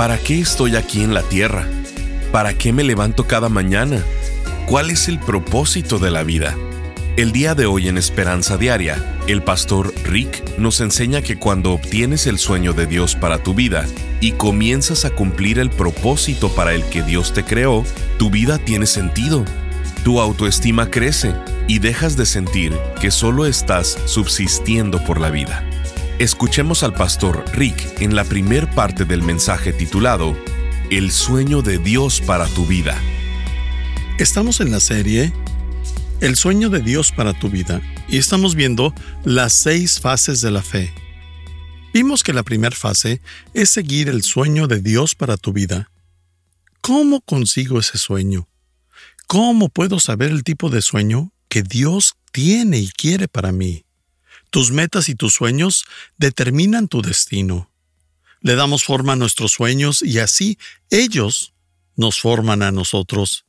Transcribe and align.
¿Para 0.00 0.16
qué 0.16 0.40
estoy 0.40 0.76
aquí 0.76 1.02
en 1.02 1.12
la 1.12 1.22
tierra? 1.22 1.68
¿Para 2.32 2.54
qué 2.54 2.72
me 2.72 2.84
levanto 2.84 3.26
cada 3.26 3.50
mañana? 3.50 4.02
¿Cuál 4.66 4.88
es 4.88 5.08
el 5.08 5.18
propósito 5.18 5.98
de 5.98 6.10
la 6.10 6.22
vida? 6.22 6.56
El 7.18 7.32
día 7.32 7.54
de 7.54 7.66
hoy 7.66 7.86
en 7.86 7.98
Esperanza 7.98 8.56
Diaria, 8.56 8.96
el 9.26 9.42
pastor 9.42 9.92
Rick 10.04 10.56
nos 10.56 10.80
enseña 10.80 11.20
que 11.20 11.38
cuando 11.38 11.72
obtienes 11.72 12.26
el 12.26 12.38
sueño 12.38 12.72
de 12.72 12.86
Dios 12.86 13.14
para 13.14 13.42
tu 13.42 13.52
vida 13.52 13.84
y 14.22 14.32
comienzas 14.32 15.04
a 15.04 15.10
cumplir 15.10 15.58
el 15.58 15.68
propósito 15.68 16.48
para 16.54 16.72
el 16.72 16.82
que 16.84 17.02
Dios 17.02 17.34
te 17.34 17.44
creó, 17.44 17.84
tu 18.18 18.30
vida 18.30 18.56
tiene 18.56 18.86
sentido. 18.86 19.44
Tu 20.02 20.18
autoestima 20.18 20.90
crece 20.90 21.34
y 21.68 21.78
dejas 21.78 22.16
de 22.16 22.24
sentir 22.24 22.72
que 23.02 23.10
solo 23.10 23.44
estás 23.44 23.98
subsistiendo 24.06 25.04
por 25.04 25.20
la 25.20 25.28
vida. 25.28 25.69
Escuchemos 26.20 26.82
al 26.82 26.92
pastor 26.92 27.46
Rick 27.54 28.02
en 28.02 28.14
la 28.14 28.24
primer 28.24 28.68
parte 28.74 29.06
del 29.06 29.22
mensaje 29.22 29.72
titulado 29.72 30.36
El 30.90 31.12
sueño 31.12 31.62
de 31.62 31.78
Dios 31.78 32.20
para 32.20 32.46
tu 32.48 32.66
vida. 32.66 32.94
Estamos 34.18 34.60
en 34.60 34.70
la 34.70 34.80
serie 34.80 35.32
El 36.20 36.36
sueño 36.36 36.68
de 36.68 36.80
Dios 36.80 37.10
para 37.10 37.32
tu 37.32 37.48
vida 37.48 37.80
y 38.06 38.18
estamos 38.18 38.54
viendo 38.54 38.92
las 39.24 39.54
seis 39.54 39.98
fases 39.98 40.42
de 40.42 40.50
la 40.50 40.60
fe. 40.60 40.92
Vimos 41.94 42.22
que 42.22 42.34
la 42.34 42.42
primera 42.42 42.76
fase 42.76 43.22
es 43.54 43.70
seguir 43.70 44.10
el 44.10 44.22
sueño 44.22 44.66
de 44.66 44.82
Dios 44.82 45.14
para 45.14 45.38
tu 45.38 45.54
vida. 45.54 45.90
¿Cómo 46.82 47.22
consigo 47.22 47.80
ese 47.80 47.96
sueño? 47.96 48.46
¿Cómo 49.26 49.70
puedo 49.70 49.98
saber 49.98 50.32
el 50.32 50.44
tipo 50.44 50.68
de 50.68 50.82
sueño 50.82 51.32
que 51.48 51.62
Dios 51.62 52.16
tiene 52.30 52.78
y 52.78 52.90
quiere 52.90 53.26
para 53.26 53.52
mí? 53.52 53.86
Tus 54.50 54.72
metas 54.72 55.08
y 55.08 55.14
tus 55.14 55.34
sueños 55.34 55.84
determinan 56.18 56.88
tu 56.88 57.02
destino. 57.02 57.70
Le 58.40 58.56
damos 58.56 58.84
forma 58.84 59.12
a 59.12 59.16
nuestros 59.16 59.52
sueños 59.52 60.02
y 60.02 60.18
así 60.18 60.58
ellos 60.90 61.52
nos 61.96 62.20
forman 62.20 62.62
a 62.62 62.72
nosotros. 62.72 63.44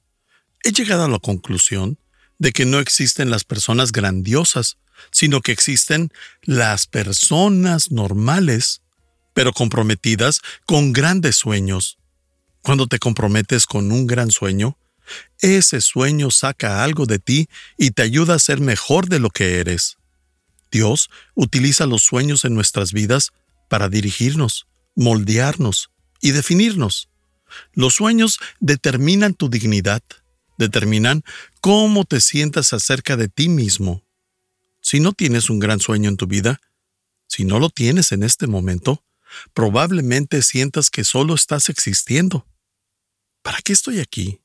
He 0.63 0.71
llegado 0.71 1.05
a 1.05 1.09
la 1.09 1.19
conclusión 1.19 1.97
de 2.37 2.51
que 2.51 2.65
no 2.65 2.79
existen 2.79 3.29
las 3.29 3.43
personas 3.43 3.91
grandiosas, 3.91 4.77
sino 5.11 5.41
que 5.41 5.51
existen 5.51 6.11
las 6.43 6.85
personas 6.85 7.91
normales, 7.91 8.81
pero 9.33 9.53
comprometidas 9.53 10.41
con 10.65 10.93
grandes 10.93 11.35
sueños. 11.35 11.97
Cuando 12.61 12.85
te 12.85 12.99
comprometes 12.99 13.65
con 13.65 13.91
un 13.91 14.05
gran 14.05 14.29
sueño, 14.29 14.77
ese 15.39 15.81
sueño 15.81 16.29
saca 16.29 16.83
algo 16.83 17.05
de 17.05 17.17
ti 17.17 17.47
y 17.77 17.91
te 17.91 18.03
ayuda 18.03 18.35
a 18.35 18.39
ser 18.39 18.59
mejor 18.59 19.07
de 19.07 19.19
lo 19.19 19.29
que 19.31 19.59
eres. 19.59 19.97
Dios 20.71 21.09
utiliza 21.35 21.85
los 21.85 22.03
sueños 22.03 22.45
en 22.45 22.55
nuestras 22.55 22.93
vidas 22.93 23.31
para 23.69 23.89
dirigirnos, 23.89 24.67
moldearnos 24.95 25.91
y 26.21 26.31
definirnos. 26.31 27.09
Los 27.73 27.95
sueños 27.95 28.39
determinan 28.59 29.33
tu 29.33 29.49
dignidad, 29.49 30.01
determinan 30.57 31.23
cómo 31.59 32.05
te 32.05 32.21
sientas 32.21 32.73
acerca 32.73 33.17
de 33.17 33.27
ti 33.27 33.49
mismo. 33.49 34.03
Si 34.81 34.99
no 34.99 35.11
tienes 35.11 35.49
un 35.49 35.59
gran 35.59 35.79
sueño 35.79 36.09
en 36.09 36.17
tu 36.17 36.27
vida, 36.27 36.61
si 37.27 37.45
no 37.45 37.59
lo 37.59 37.69
tienes 37.69 38.11
en 38.11 38.23
este 38.23 38.47
momento, 38.47 39.03
probablemente 39.53 40.41
sientas 40.41 40.89
que 40.89 41.03
solo 41.03 41.35
estás 41.35 41.69
existiendo. 41.69 42.47
¿Para 43.41 43.61
qué 43.61 43.73
estoy 43.73 43.99
aquí? 43.99 44.41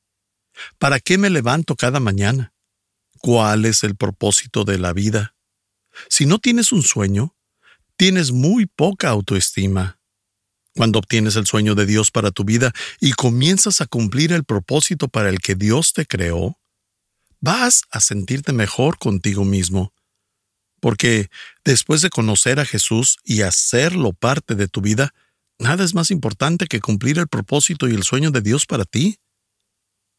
¿Para 0.78 1.00
qué 1.00 1.18
me 1.18 1.30
levanto 1.30 1.76
cada 1.76 2.00
mañana? 2.00 2.52
¿Cuál 3.18 3.64
es 3.64 3.82
el 3.82 3.96
propósito 3.96 4.64
de 4.64 4.78
la 4.78 4.92
vida? 4.92 5.35
Si 6.08 6.26
no 6.26 6.38
tienes 6.38 6.72
un 6.72 6.82
sueño, 6.82 7.36
tienes 7.96 8.32
muy 8.32 8.66
poca 8.66 9.08
autoestima. 9.08 9.98
Cuando 10.74 10.98
obtienes 10.98 11.36
el 11.36 11.46
sueño 11.46 11.74
de 11.74 11.86
Dios 11.86 12.10
para 12.10 12.30
tu 12.30 12.44
vida 12.44 12.72
y 13.00 13.12
comienzas 13.12 13.80
a 13.80 13.86
cumplir 13.86 14.32
el 14.32 14.44
propósito 14.44 15.08
para 15.08 15.30
el 15.30 15.40
que 15.40 15.54
Dios 15.54 15.94
te 15.94 16.06
creó, 16.06 16.58
vas 17.40 17.82
a 17.90 18.00
sentirte 18.00 18.52
mejor 18.52 18.98
contigo 18.98 19.44
mismo. 19.44 19.94
Porque 20.80 21.30
después 21.64 22.02
de 22.02 22.10
conocer 22.10 22.60
a 22.60 22.66
Jesús 22.66 23.16
y 23.24 23.40
hacerlo 23.40 24.12
parte 24.12 24.54
de 24.54 24.68
tu 24.68 24.82
vida, 24.82 25.14
nada 25.58 25.82
es 25.82 25.94
más 25.94 26.10
importante 26.10 26.66
que 26.66 26.80
cumplir 26.80 27.18
el 27.18 27.28
propósito 27.28 27.88
y 27.88 27.94
el 27.94 28.02
sueño 28.02 28.30
de 28.30 28.42
Dios 28.42 28.66
para 28.66 28.84
ti. 28.84 29.18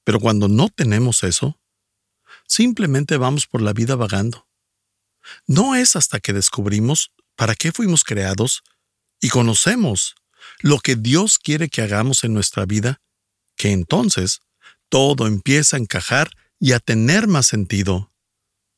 Pero 0.04 0.20
cuando 0.20 0.48
no 0.48 0.70
tenemos 0.70 1.22
eso, 1.24 1.60
simplemente 2.48 3.18
vamos 3.18 3.46
por 3.46 3.62
la 3.62 3.74
vida 3.74 3.96
vagando 3.96 4.47
no 5.46 5.76
es 5.76 5.96
hasta 5.96 6.20
que 6.20 6.34
descubrimos 6.34 7.12
para 7.36 7.56
qué 7.56 7.72
fuimos 7.72 8.04
creados 8.04 8.64
y 9.22 9.30
conocemos 9.30 10.16
lo 10.60 10.80
que 10.80 10.96
Dios 10.96 11.38
quiere 11.38 11.70
que 11.70 11.82
hagamos 11.82 12.24
en 12.24 12.34
nuestra 12.34 12.66
vida, 12.66 13.02
que 13.56 13.72
entonces 13.72 14.42
todo 14.90 15.28
empieza 15.28 15.78
a 15.78 15.80
encajar 15.80 16.32
y 16.60 16.72
a 16.72 16.80
tener 16.80 17.28
más 17.28 17.48
sentido. 17.48 18.12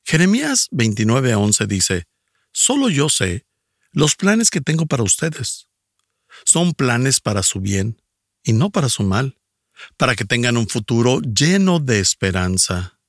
Jeremías 0.06 0.68
29:11 0.72 1.68
dice, 1.68 2.08
Solo 2.52 2.90
yo 2.90 3.10
sé 3.10 3.46
los 3.92 4.16
planes 4.16 4.50
que 4.50 4.62
tengo 4.62 4.86
para 4.86 5.04
ustedes. 5.04 5.68
Son 6.46 6.74
planes 6.74 7.20
para 7.20 7.44
su 7.44 7.60
bien 7.60 8.02
y 8.44 8.54
no 8.54 8.70
para 8.70 8.90
su 8.90 9.04
mal, 9.04 9.38
para 9.98 10.16
que 10.16 10.26
tengan 10.26 10.58
un 10.58 10.68
futuro 10.68 11.22
lleno 11.22 11.80
de 11.80 12.00
esperanza. 12.00 13.00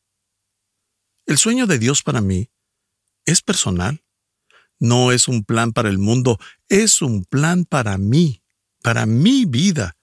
El 1.27 1.39
sueño 1.39 1.67
de 1.67 1.79
Dios 1.79 2.03
para 2.03 2.21
mí 2.21 2.51
es 3.31 3.43
personal. 3.43 4.03
No 4.79 5.13
es 5.13 5.29
un 5.29 5.45
plan 5.45 5.73
para 5.73 5.89
el 5.89 5.99
mundo, 5.99 6.39
es 6.69 7.03
un 7.03 7.25
plan 7.25 7.65
para 7.65 7.99
mí, 7.99 8.43
para 8.83 9.07
mi 9.07 9.45
vida, 9.45 9.97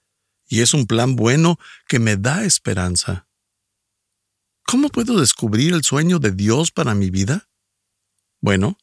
y 0.46 0.60
es 0.60 0.72
un 0.72 0.86
plan 0.86 1.16
bueno 1.16 1.58
que 1.88 1.98
me 1.98 2.16
da 2.16 2.44
esperanza. 2.44 3.26
¿Cómo 4.64 4.88
puedo 4.88 5.18
descubrir 5.18 5.72
el 5.72 5.82
sueño 5.82 6.18
de 6.18 6.30
Dios 6.30 6.70
para 6.70 6.94
mi 6.94 7.10
vida? 7.10 7.48
Bueno, 8.40 8.78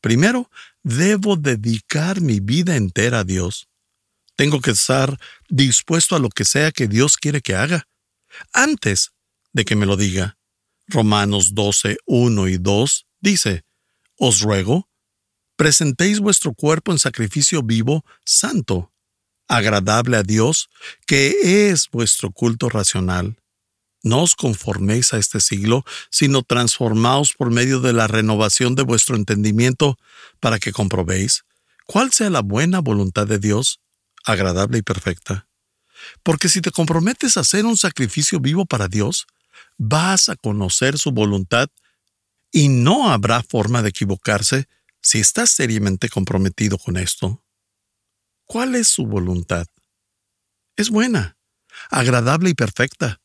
primero, 0.00 0.50
debo 0.82 1.36
dedicar 1.36 2.20
mi 2.20 2.40
vida 2.40 2.76
entera 2.76 3.20
a 3.20 3.24
Dios. 3.24 3.68
Tengo 4.36 4.60
que 4.60 4.72
estar 4.72 5.18
dispuesto 5.48 6.16
a 6.16 6.18
lo 6.18 6.30
que 6.30 6.44
sea 6.44 6.72
que 6.72 6.88
Dios 6.88 7.16
quiere 7.16 7.42
que 7.42 7.54
haga, 7.54 7.88
antes 8.52 9.12
de 9.52 9.64
que 9.64 9.76
me 9.76 9.86
lo 9.86 9.96
diga. 9.96 10.38
Romanos 10.86 11.54
12, 11.54 11.98
1 12.06 12.48
y 12.48 12.56
2 12.56 13.06
dice, 13.20 13.64
os 14.18 14.40
ruego, 14.40 14.88
presentéis 15.56 16.20
vuestro 16.20 16.54
cuerpo 16.54 16.92
en 16.92 16.98
sacrificio 16.98 17.62
vivo, 17.62 18.04
santo, 18.24 18.92
agradable 19.48 20.16
a 20.16 20.22
Dios, 20.22 20.68
que 21.06 21.70
es 21.70 21.88
vuestro 21.90 22.30
culto 22.30 22.68
racional. 22.68 23.36
No 24.02 24.22
os 24.22 24.34
conforméis 24.34 25.12
a 25.12 25.18
este 25.18 25.40
siglo, 25.40 25.84
sino 26.10 26.42
transformaos 26.42 27.32
por 27.32 27.50
medio 27.50 27.80
de 27.80 27.92
la 27.92 28.06
renovación 28.06 28.74
de 28.74 28.84
vuestro 28.84 29.16
entendimiento, 29.16 29.96
para 30.38 30.58
que 30.58 30.72
comprobéis 30.72 31.44
cuál 31.86 32.12
sea 32.12 32.30
la 32.30 32.42
buena 32.42 32.80
voluntad 32.80 33.26
de 33.26 33.38
Dios, 33.38 33.80
agradable 34.24 34.78
y 34.78 34.82
perfecta. 34.82 35.48
Porque 36.22 36.48
si 36.48 36.60
te 36.60 36.70
comprometes 36.70 37.36
a 37.36 37.40
hacer 37.40 37.66
un 37.66 37.76
sacrificio 37.76 38.38
vivo 38.38 38.66
para 38.66 38.86
Dios, 38.86 39.26
vas 39.78 40.28
a 40.28 40.36
conocer 40.36 40.98
su 40.98 41.10
voluntad 41.10 41.68
y 42.50 42.68
no 42.68 43.10
habrá 43.10 43.42
forma 43.42 43.82
de 43.82 43.90
equivocarse 43.90 44.68
si 45.00 45.18
estás 45.20 45.50
seriamente 45.50 46.08
comprometido 46.08 46.78
con 46.78 46.96
esto. 46.96 47.44
¿Cuál 48.44 48.74
es 48.74 48.88
su 48.88 49.06
voluntad? 49.06 49.66
Es 50.76 50.90
buena, 50.90 51.36
agradable 51.90 52.50
y 52.50 52.54
perfecta. 52.54 53.20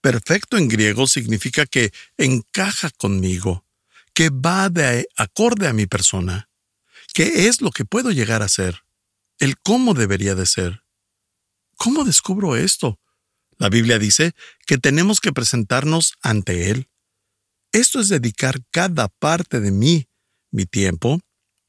Perfecto 0.00 0.56
en 0.56 0.68
griego 0.68 1.06
significa 1.06 1.66
que 1.66 1.92
encaja 2.16 2.90
conmigo, 2.90 3.66
que 4.14 4.30
va 4.30 4.70
de 4.70 5.06
acorde 5.16 5.68
a 5.68 5.72
mi 5.72 5.86
persona, 5.86 6.48
que 7.12 7.48
es 7.48 7.60
lo 7.60 7.70
que 7.70 7.84
puedo 7.84 8.10
llegar 8.10 8.42
a 8.42 8.48
ser, 8.48 8.84
el 9.38 9.58
cómo 9.58 9.94
debería 9.94 10.34
de 10.34 10.46
ser. 10.46 10.84
¿Cómo 11.76 12.04
descubro 12.04 12.56
esto? 12.56 12.98
La 13.58 13.68
Biblia 13.68 13.98
dice 13.98 14.32
que 14.66 14.78
tenemos 14.78 15.20
que 15.20 15.32
presentarnos 15.32 16.14
ante 16.22 16.70
Él 16.70 16.89
esto 17.72 18.00
es 18.00 18.08
dedicar 18.08 18.60
cada 18.70 19.08
parte 19.08 19.60
de 19.60 19.70
mí, 19.70 20.08
mi 20.50 20.66
tiempo, 20.66 21.20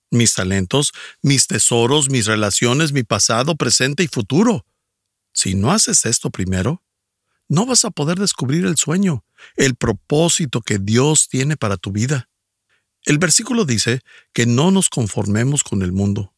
mis 0.09 0.33
talentos, 0.33 0.92
mis 1.21 1.48
tesoros, 1.48 2.09
mis 2.09 2.25
relaciones, 2.25 2.92
mi 2.92 3.03
pasado, 3.03 3.56
presente 3.56 4.03
y 4.03 4.07
futuro. 4.07 4.65
Si 5.33 5.56
no 5.56 5.71
haces 5.71 6.06
esto 6.06 6.30
primero, 6.30 6.83
no 7.48 7.65
vas 7.65 7.86
a 7.86 7.92
poder 7.92 8.19
descubrir 8.19 8.65
el 8.65 8.77
sueño, 8.77 9.25
el 9.56 9.75
propósito 9.75 10.62
que 10.62 10.80
Dios 10.80 11.27
tiene 11.30 11.57
para 11.57 11.77
tu 11.77 11.92
vida. 11.92 12.30
El 13.04 13.18
versículo 13.18 13.65
dice 13.65 14.01
que 14.33 14.45
no 14.45 14.71
nos 14.71 14.89
conformemos 14.89 15.63
con 15.63 15.81
el 15.81 15.92
mundo. 15.92 16.33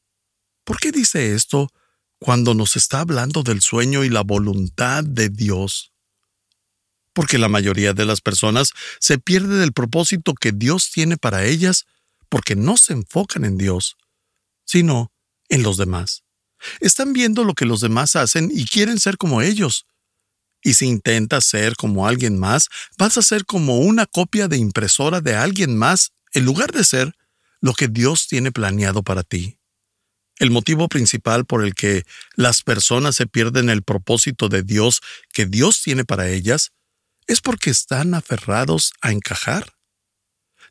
¿Por 0.63 0.79
qué 0.79 0.91
dice 0.91 1.35
esto 1.35 1.69
cuando 2.19 2.53
nos 2.53 2.75
está 2.75 3.01
hablando 3.01 3.43
del 3.43 3.61
sueño 3.61 4.03
y 4.03 4.09
la 4.09 4.21
voluntad 4.21 5.03
de 5.03 5.29
Dios? 5.29 5.92
Porque 7.13 7.37
la 7.37 7.47
mayoría 7.47 7.93
de 7.93 8.05
las 8.05 8.21
personas 8.21 8.71
se 8.99 9.19
pierde 9.19 9.57
del 9.57 9.71
propósito 9.71 10.33
que 10.33 10.51
Dios 10.51 10.91
tiene 10.91 11.17
para 11.17 11.45
ellas 11.45 11.85
porque 12.29 12.55
no 12.55 12.77
se 12.77 12.93
enfocan 12.93 13.45
en 13.45 13.57
Dios, 13.57 13.95
sino 14.65 15.11
en 15.49 15.61
los 15.61 15.77
demás. 15.77 16.23
Están 16.79 17.13
viendo 17.13 17.43
lo 17.43 17.53
que 17.53 17.65
los 17.65 17.81
demás 17.81 18.15
hacen 18.15 18.49
y 18.51 18.65
quieren 18.65 18.99
ser 18.99 19.17
como 19.17 19.41
ellos. 19.41 19.85
Y 20.63 20.75
si 20.75 20.87
intentas 20.87 21.45
ser 21.45 21.75
como 21.75 22.07
alguien 22.07 22.39
más, 22.39 22.69
vas 22.97 23.17
a 23.17 23.21
ser 23.21 23.45
como 23.45 23.79
una 23.79 24.05
copia 24.05 24.47
de 24.47 24.57
impresora 24.57 25.21
de 25.21 25.35
alguien 25.35 25.77
más 25.77 26.11
en 26.31 26.45
lugar 26.45 26.71
de 26.71 26.83
ser 26.83 27.15
lo 27.59 27.73
que 27.73 27.87
Dios 27.87 28.27
tiene 28.27 28.51
planeado 28.51 29.03
para 29.03 29.23
ti. 29.23 29.57
El 30.39 30.51
motivo 30.51 30.87
principal 30.87 31.45
por 31.45 31.63
el 31.63 31.75
que 31.75 32.03
las 32.35 32.63
personas 32.63 33.15
se 33.15 33.27
pierden 33.27 33.69
el 33.69 33.83
propósito 33.83 34.49
de 34.49 34.63
Dios 34.63 35.01
que 35.31 35.45
Dios 35.45 35.81
tiene 35.83 36.05
para 36.05 36.29
ellas 36.29 36.71
es 37.27 37.41
porque 37.41 37.69
están 37.69 38.13
aferrados 38.13 38.93
a 39.01 39.11
encajar. 39.11 39.73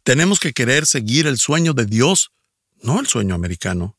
Tenemos 0.04 0.40
que 0.40 0.52
querer 0.52 0.86
seguir 0.86 1.26
el 1.26 1.38
sueño 1.38 1.72
de 1.74 1.86
Dios, 1.86 2.32
no 2.82 3.00
el 3.00 3.06
sueño 3.06 3.34
americano. 3.34 3.96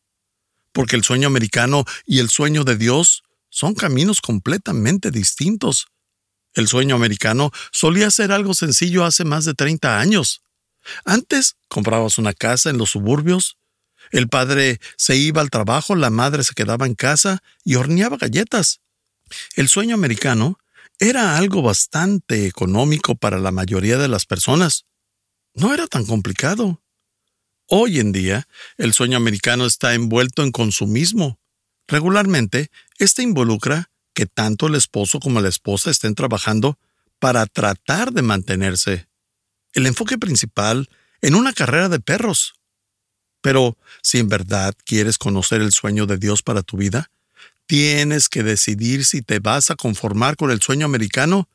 Porque 0.71 0.95
el 0.95 1.03
sueño 1.03 1.27
americano 1.27 1.85
y 2.05 2.19
el 2.19 2.29
sueño 2.29 2.63
de 2.63 2.75
Dios 2.75 3.23
son 3.49 3.75
caminos 3.75 4.19
completamente 4.19 5.11
distintos. 5.11 5.87
El 6.53 6.67
sueño 6.67 6.95
americano 6.95 7.51
solía 7.71 8.11
ser 8.11 8.31
algo 8.31 8.53
sencillo 8.53 9.05
hace 9.05 9.23
más 9.23 9.45
de 9.45 9.53
30 9.53 9.99
años. 9.99 10.41
Antes 11.05 11.55
comprabas 11.67 12.17
una 12.17 12.33
casa 12.33 12.69
en 12.69 12.77
los 12.77 12.91
suburbios, 12.91 13.57
el 14.11 14.27
padre 14.27 14.79
se 14.97 15.15
iba 15.15 15.41
al 15.41 15.49
trabajo, 15.49 15.95
la 15.95 16.09
madre 16.09 16.43
se 16.43 16.53
quedaba 16.53 16.85
en 16.85 16.95
casa 16.95 17.41
y 17.63 17.75
horneaba 17.75 18.17
galletas. 18.17 18.81
El 19.55 19.69
sueño 19.69 19.95
americano 19.95 20.59
era 20.99 21.37
algo 21.37 21.61
bastante 21.61 22.47
económico 22.47 23.15
para 23.15 23.39
la 23.39 23.51
mayoría 23.51 23.97
de 23.97 24.07
las 24.07 24.25
personas 24.25 24.85
no 25.53 25.73
era 25.73 25.87
tan 25.87 26.05
complicado. 26.05 26.81
Hoy 27.67 27.99
en 27.99 28.11
día, 28.11 28.47
el 28.77 28.93
sueño 28.93 29.17
americano 29.17 29.65
está 29.65 29.93
envuelto 29.93 30.43
en 30.43 30.51
consumismo. 30.51 31.39
Regularmente, 31.87 32.69
este 32.97 33.23
involucra 33.23 33.91
que 34.13 34.25
tanto 34.25 34.67
el 34.67 34.75
esposo 34.75 35.19
como 35.19 35.41
la 35.41 35.49
esposa 35.49 35.91
estén 35.91 36.15
trabajando 36.15 36.79
para 37.19 37.45
tratar 37.45 38.11
de 38.13 38.21
mantenerse. 38.21 39.07
El 39.73 39.85
enfoque 39.85 40.17
principal 40.17 40.89
en 41.21 41.35
una 41.35 41.53
carrera 41.53 41.89
de 41.89 41.99
perros. 41.99 42.55
Pero 43.41 43.77
si 44.01 44.19
en 44.19 44.29
verdad 44.29 44.73
quieres 44.85 45.17
conocer 45.17 45.61
el 45.61 45.71
sueño 45.71 46.05
de 46.05 46.17
Dios 46.17 46.41
para 46.41 46.63
tu 46.63 46.77
vida, 46.77 47.11
tienes 47.65 48.29
que 48.29 48.43
decidir 48.43 49.05
si 49.05 49.21
te 49.21 49.39
vas 49.39 49.71
a 49.71 49.75
conformar 49.75 50.35
con 50.35 50.51
el 50.51 50.61
sueño 50.61 50.85
americano 50.85 51.49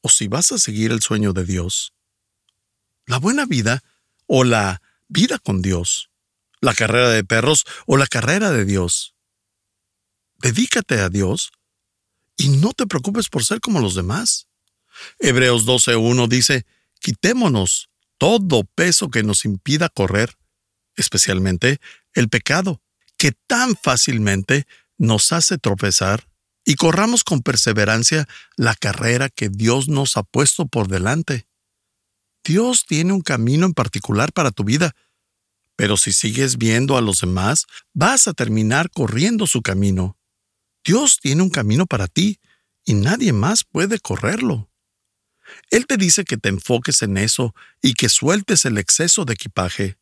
o 0.00 0.08
si 0.08 0.28
vas 0.28 0.52
a 0.52 0.58
seguir 0.58 0.92
el 0.92 1.00
sueño 1.00 1.32
de 1.32 1.44
Dios 1.44 1.92
la 3.06 3.18
buena 3.18 3.46
vida 3.46 3.82
o 4.26 4.44
la 4.44 4.82
vida 5.08 5.38
con 5.38 5.62
Dios, 5.62 6.10
la 6.60 6.74
carrera 6.74 7.10
de 7.10 7.24
perros 7.24 7.64
o 7.86 7.96
la 7.96 8.06
carrera 8.06 8.50
de 8.50 8.64
Dios. 8.64 9.14
Dedícate 10.38 10.98
a 11.00 11.08
Dios 11.08 11.52
y 12.36 12.48
no 12.48 12.72
te 12.72 12.86
preocupes 12.86 13.28
por 13.28 13.44
ser 13.44 13.60
como 13.60 13.80
los 13.80 13.94
demás. 13.94 14.48
Hebreos 15.18 15.66
12.1 15.66 16.28
dice, 16.28 16.66
quitémonos 17.00 17.90
todo 18.18 18.64
peso 18.64 19.10
que 19.10 19.22
nos 19.22 19.44
impida 19.44 19.88
correr, 19.88 20.36
especialmente 20.96 21.80
el 22.14 22.28
pecado, 22.28 22.80
que 23.16 23.32
tan 23.32 23.76
fácilmente 23.76 24.66
nos 24.98 25.32
hace 25.32 25.58
tropezar, 25.58 26.28
y 26.64 26.76
corramos 26.76 27.24
con 27.24 27.42
perseverancia 27.42 28.28
la 28.56 28.74
carrera 28.74 29.28
que 29.28 29.48
Dios 29.48 29.88
nos 29.88 30.16
ha 30.16 30.22
puesto 30.22 30.66
por 30.66 30.88
delante. 30.88 31.48
Dios 32.44 32.84
tiene 32.86 33.12
un 33.12 33.20
camino 33.20 33.66
en 33.66 33.74
particular 33.74 34.32
para 34.32 34.50
tu 34.50 34.64
vida, 34.64 34.94
pero 35.76 35.96
si 35.96 36.12
sigues 36.12 36.58
viendo 36.58 36.96
a 36.96 37.00
los 37.00 37.20
demás, 37.20 37.66
vas 37.92 38.28
a 38.28 38.32
terminar 38.32 38.90
corriendo 38.90 39.46
su 39.46 39.62
camino. 39.62 40.18
Dios 40.84 41.18
tiene 41.20 41.42
un 41.42 41.50
camino 41.50 41.86
para 41.86 42.08
ti 42.08 42.40
y 42.84 42.94
nadie 42.94 43.32
más 43.32 43.64
puede 43.64 43.98
correrlo. 43.98 44.70
Él 45.70 45.86
te 45.86 45.96
dice 45.96 46.24
que 46.24 46.36
te 46.36 46.48
enfoques 46.48 47.02
en 47.02 47.16
eso 47.16 47.54
y 47.80 47.94
que 47.94 48.08
sueltes 48.08 48.64
el 48.64 48.78
exceso 48.78 49.24
de 49.24 49.34
equipaje. 49.34 49.98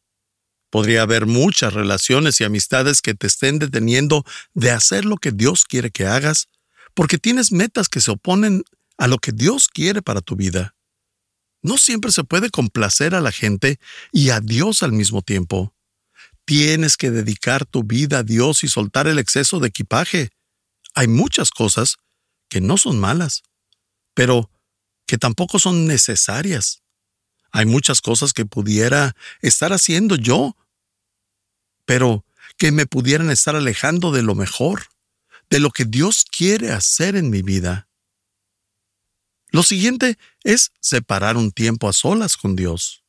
Podría 0.70 1.02
haber 1.02 1.26
muchas 1.26 1.75
relaciones 1.75 2.40
y 2.40 2.44
amistades 2.44 3.02
que 3.02 3.14
te 3.14 3.26
estén 3.26 3.58
deteniendo 3.58 4.25
de 4.55 4.70
hacer 4.70 5.05
lo 5.05 5.17
que 5.17 5.32
Dios 5.32 5.64
quiere 5.64 5.90
que 5.90 6.06
hagas, 6.06 6.49
porque 6.94 7.19
tienes 7.19 7.52
metas 7.52 7.88
que 7.88 8.00
se 8.00 8.12
oponen 8.12 8.62
a 8.96 9.08
lo 9.08 9.19
que 9.19 9.32
Dios 9.32 9.69
quiere 9.69 10.00
para 10.02 10.20
tu 10.20 10.37
vida. 10.37 10.75
No 11.62 11.76
siempre 11.76 12.12
se 12.12 12.25
puede 12.25 12.50
complacer 12.50 13.14
a 13.14 13.20
la 13.20 13.32
gente 13.32 13.78
y 14.12 14.31
a 14.31 14.40
Dios 14.40 14.82
al 14.82 14.93
mismo 14.93 15.22
tiempo. 15.22 15.75
Tienes 16.44 16.96
que 16.96 17.11
dedicar 17.11 17.67
tu 17.67 17.82
vida 17.82 18.19
a 18.19 18.22
Dios 18.22 18.64
y 18.64 18.69
soltar 18.69 19.06
el 19.06 19.19
exceso 19.19 19.61
de 19.61 19.69
equipaje. 19.69 20.31
Hay 20.94 21.08
muchas 21.08 21.50
cosas 21.50 21.96
que 22.49 22.61
no 22.61 22.76
son 22.76 22.99
malas, 22.99 23.43
pero 24.14 24.50
que 25.06 25.19
tampoco 25.19 25.58
son 25.58 25.87
necesarias. 25.87 26.80
Hay 27.52 27.67
muchas 27.67 28.00
cosas 28.00 28.32
que 28.32 28.47
pudiera 28.47 29.17
estar 29.41 29.73
haciendo 29.73 30.17
yo, 30.17 30.56
pero 31.85 32.25
que 32.56 32.73
me 32.73 32.87
pudieran 32.87 33.31
estar 33.31 33.56
alejando 33.56 34.12
de 34.12 34.23
lo 34.23 34.35
mejor, 34.35 34.85
de 35.49 35.61
lo 35.61 35.70
que 35.70 35.85
Dios 35.85 36.25
quiere 36.25 36.70
hacer 36.70 37.17
en 37.17 37.31
mi 37.31 37.43
vida. 37.43 37.88
Lo 39.50 39.62
siguiente 39.62 40.17
es 40.44 40.70
separar 40.81 41.37
un 41.37 41.50
tiempo 41.50 41.88
a 41.88 41.93
solas 41.93 42.37
con 42.37 42.55
Dios. 42.55 43.02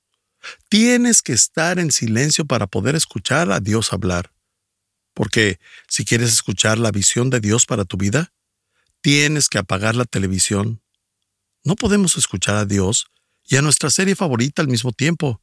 Tienes 0.70 1.22
que 1.22 1.34
estar 1.34 1.78
en 1.78 1.92
silencio 1.92 2.46
para 2.46 2.66
poder 2.66 2.96
escuchar 2.96 3.52
a 3.52 3.60
Dios 3.60 3.94
hablar. 3.94 4.32
Porque 5.14 5.60
si 5.88 6.04
quieres 6.04 6.32
escuchar 6.32 6.80
la 6.80 6.92
visión 6.92 7.30
de 7.30 7.40
Dios 7.40 7.66
para 7.68 7.86
tu 7.86 7.98
vida, 7.98 8.34
tienes 9.02 9.50
que 9.50 9.60
apagar 9.60 9.96
la 9.96 10.06
televisión. 10.06 10.82
No 11.64 11.76
podemos 11.76 12.18
escuchar 12.18 12.56
a 12.56 12.66
Dios 12.66 13.08
y 13.46 13.58
a 13.58 13.62
nuestra 13.62 13.90
serie 13.90 14.16
favorita 14.16 14.62
al 14.62 14.68
mismo 14.68 14.92
tiempo. 14.92 15.42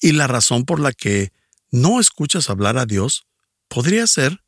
Y 0.00 0.12
la 0.12 0.26
razón 0.26 0.64
por 0.64 0.80
la 0.80 0.92
que 0.92 1.32
no 1.70 2.00
escuchas 2.00 2.50
hablar 2.50 2.78
a 2.78 2.86
Dios 2.86 3.26
podría 3.68 4.06
ser 4.06 4.42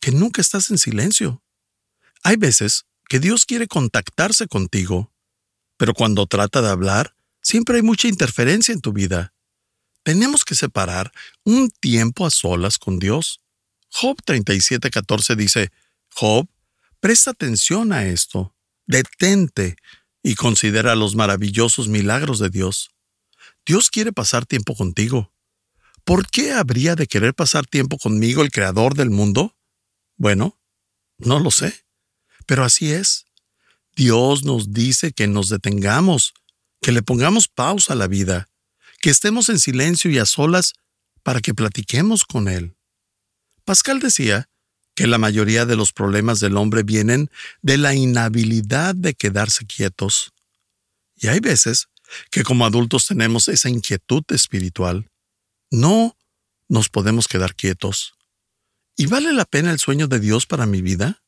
que 0.00 0.12
nunca 0.12 0.40
estás 0.40 0.70
en 0.70 0.78
silencio. 0.78 1.42
Hay 2.22 2.36
veces 2.36 2.86
que 3.08 3.20
Dios 3.20 3.46
quiere 3.46 3.66
contactarse 3.66 4.46
contigo, 4.48 5.12
pero 5.76 5.94
cuando 5.94 6.26
trata 6.26 6.62
de 6.62 6.70
hablar, 6.70 7.14
siempre 7.42 7.76
hay 7.76 7.82
mucha 7.82 8.08
interferencia 8.08 8.72
en 8.72 8.80
tu 8.80 8.92
vida. 8.92 9.34
Tenemos 10.02 10.44
que 10.44 10.54
separar 10.54 11.12
un 11.44 11.70
tiempo 11.70 12.26
a 12.26 12.30
solas 12.30 12.78
con 12.78 12.98
Dios. 12.98 13.40
Job 13.90 14.16
37:14 14.24 15.36
dice, 15.36 15.72
Job, 16.14 16.48
presta 17.00 17.30
atención 17.30 17.92
a 17.92 18.06
esto, 18.06 18.54
detente 18.86 19.76
y 20.24 20.34
considera 20.34 20.96
los 20.96 21.14
maravillosos 21.14 21.86
milagros 21.86 22.38
de 22.40 22.48
Dios. 22.48 22.90
Dios 23.66 23.90
quiere 23.90 24.10
pasar 24.10 24.46
tiempo 24.46 24.74
contigo. 24.74 25.32
¿Por 26.02 26.26
qué 26.26 26.52
habría 26.52 26.96
de 26.96 27.06
querer 27.06 27.34
pasar 27.34 27.66
tiempo 27.66 27.98
conmigo 27.98 28.42
el 28.42 28.50
Creador 28.50 28.94
del 28.94 29.10
mundo? 29.10 29.54
Bueno, 30.16 30.58
no 31.18 31.38
lo 31.38 31.50
sé, 31.50 31.84
pero 32.46 32.64
así 32.64 32.90
es. 32.90 33.26
Dios 33.94 34.44
nos 34.44 34.72
dice 34.72 35.12
que 35.12 35.28
nos 35.28 35.50
detengamos, 35.50 36.32
que 36.80 36.90
le 36.90 37.02
pongamos 37.02 37.46
pausa 37.46 37.92
a 37.92 37.96
la 37.96 38.08
vida, 38.08 38.48
que 39.00 39.10
estemos 39.10 39.50
en 39.50 39.58
silencio 39.58 40.10
y 40.10 40.18
a 40.18 40.24
solas 40.24 40.72
para 41.22 41.40
que 41.40 41.54
platiquemos 41.54 42.24
con 42.24 42.48
Él. 42.48 42.76
Pascal 43.66 44.00
decía 44.00 44.48
que 44.94 45.06
la 45.06 45.18
mayoría 45.18 45.66
de 45.66 45.76
los 45.76 45.92
problemas 45.92 46.40
del 46.40 46.56
hombre 46.56 46.82
vienen 46.82 47.30
de 47.62 47.78
la 47.78 47.94
inhabilidad 47.94 48.94
de 48.94 49.14
quedarse 49.14 49.66
quietos. 49.66 50.32
Y 51.16 51.28
hay 51.28 51.40
veces 51.40 51.88
que 52.30 52.44
como 52.44 52.66
adultos 52.66 53.06
tenemos 53.06 53.48
esa 53.48 53.68
inquietud 53.68 54.22
espiritual. 54.28 55.10
No 55.70 56.16
nos 56.68 56.88
podemos 56.88 57.28
quedar 57.28 57.54
quietos. 57.54 58.14
¿Y 58.96 59.06
vale 59.06 59.32
la 59.32 59.44
pena 59.44 59.72
el 59.72 59.80
sueño 59.80 60.06
de 60.06 60.20
Dios 60.20 60.46
para 60.46 60.66
mi 60.66 60.80
vida? 60.80 61.22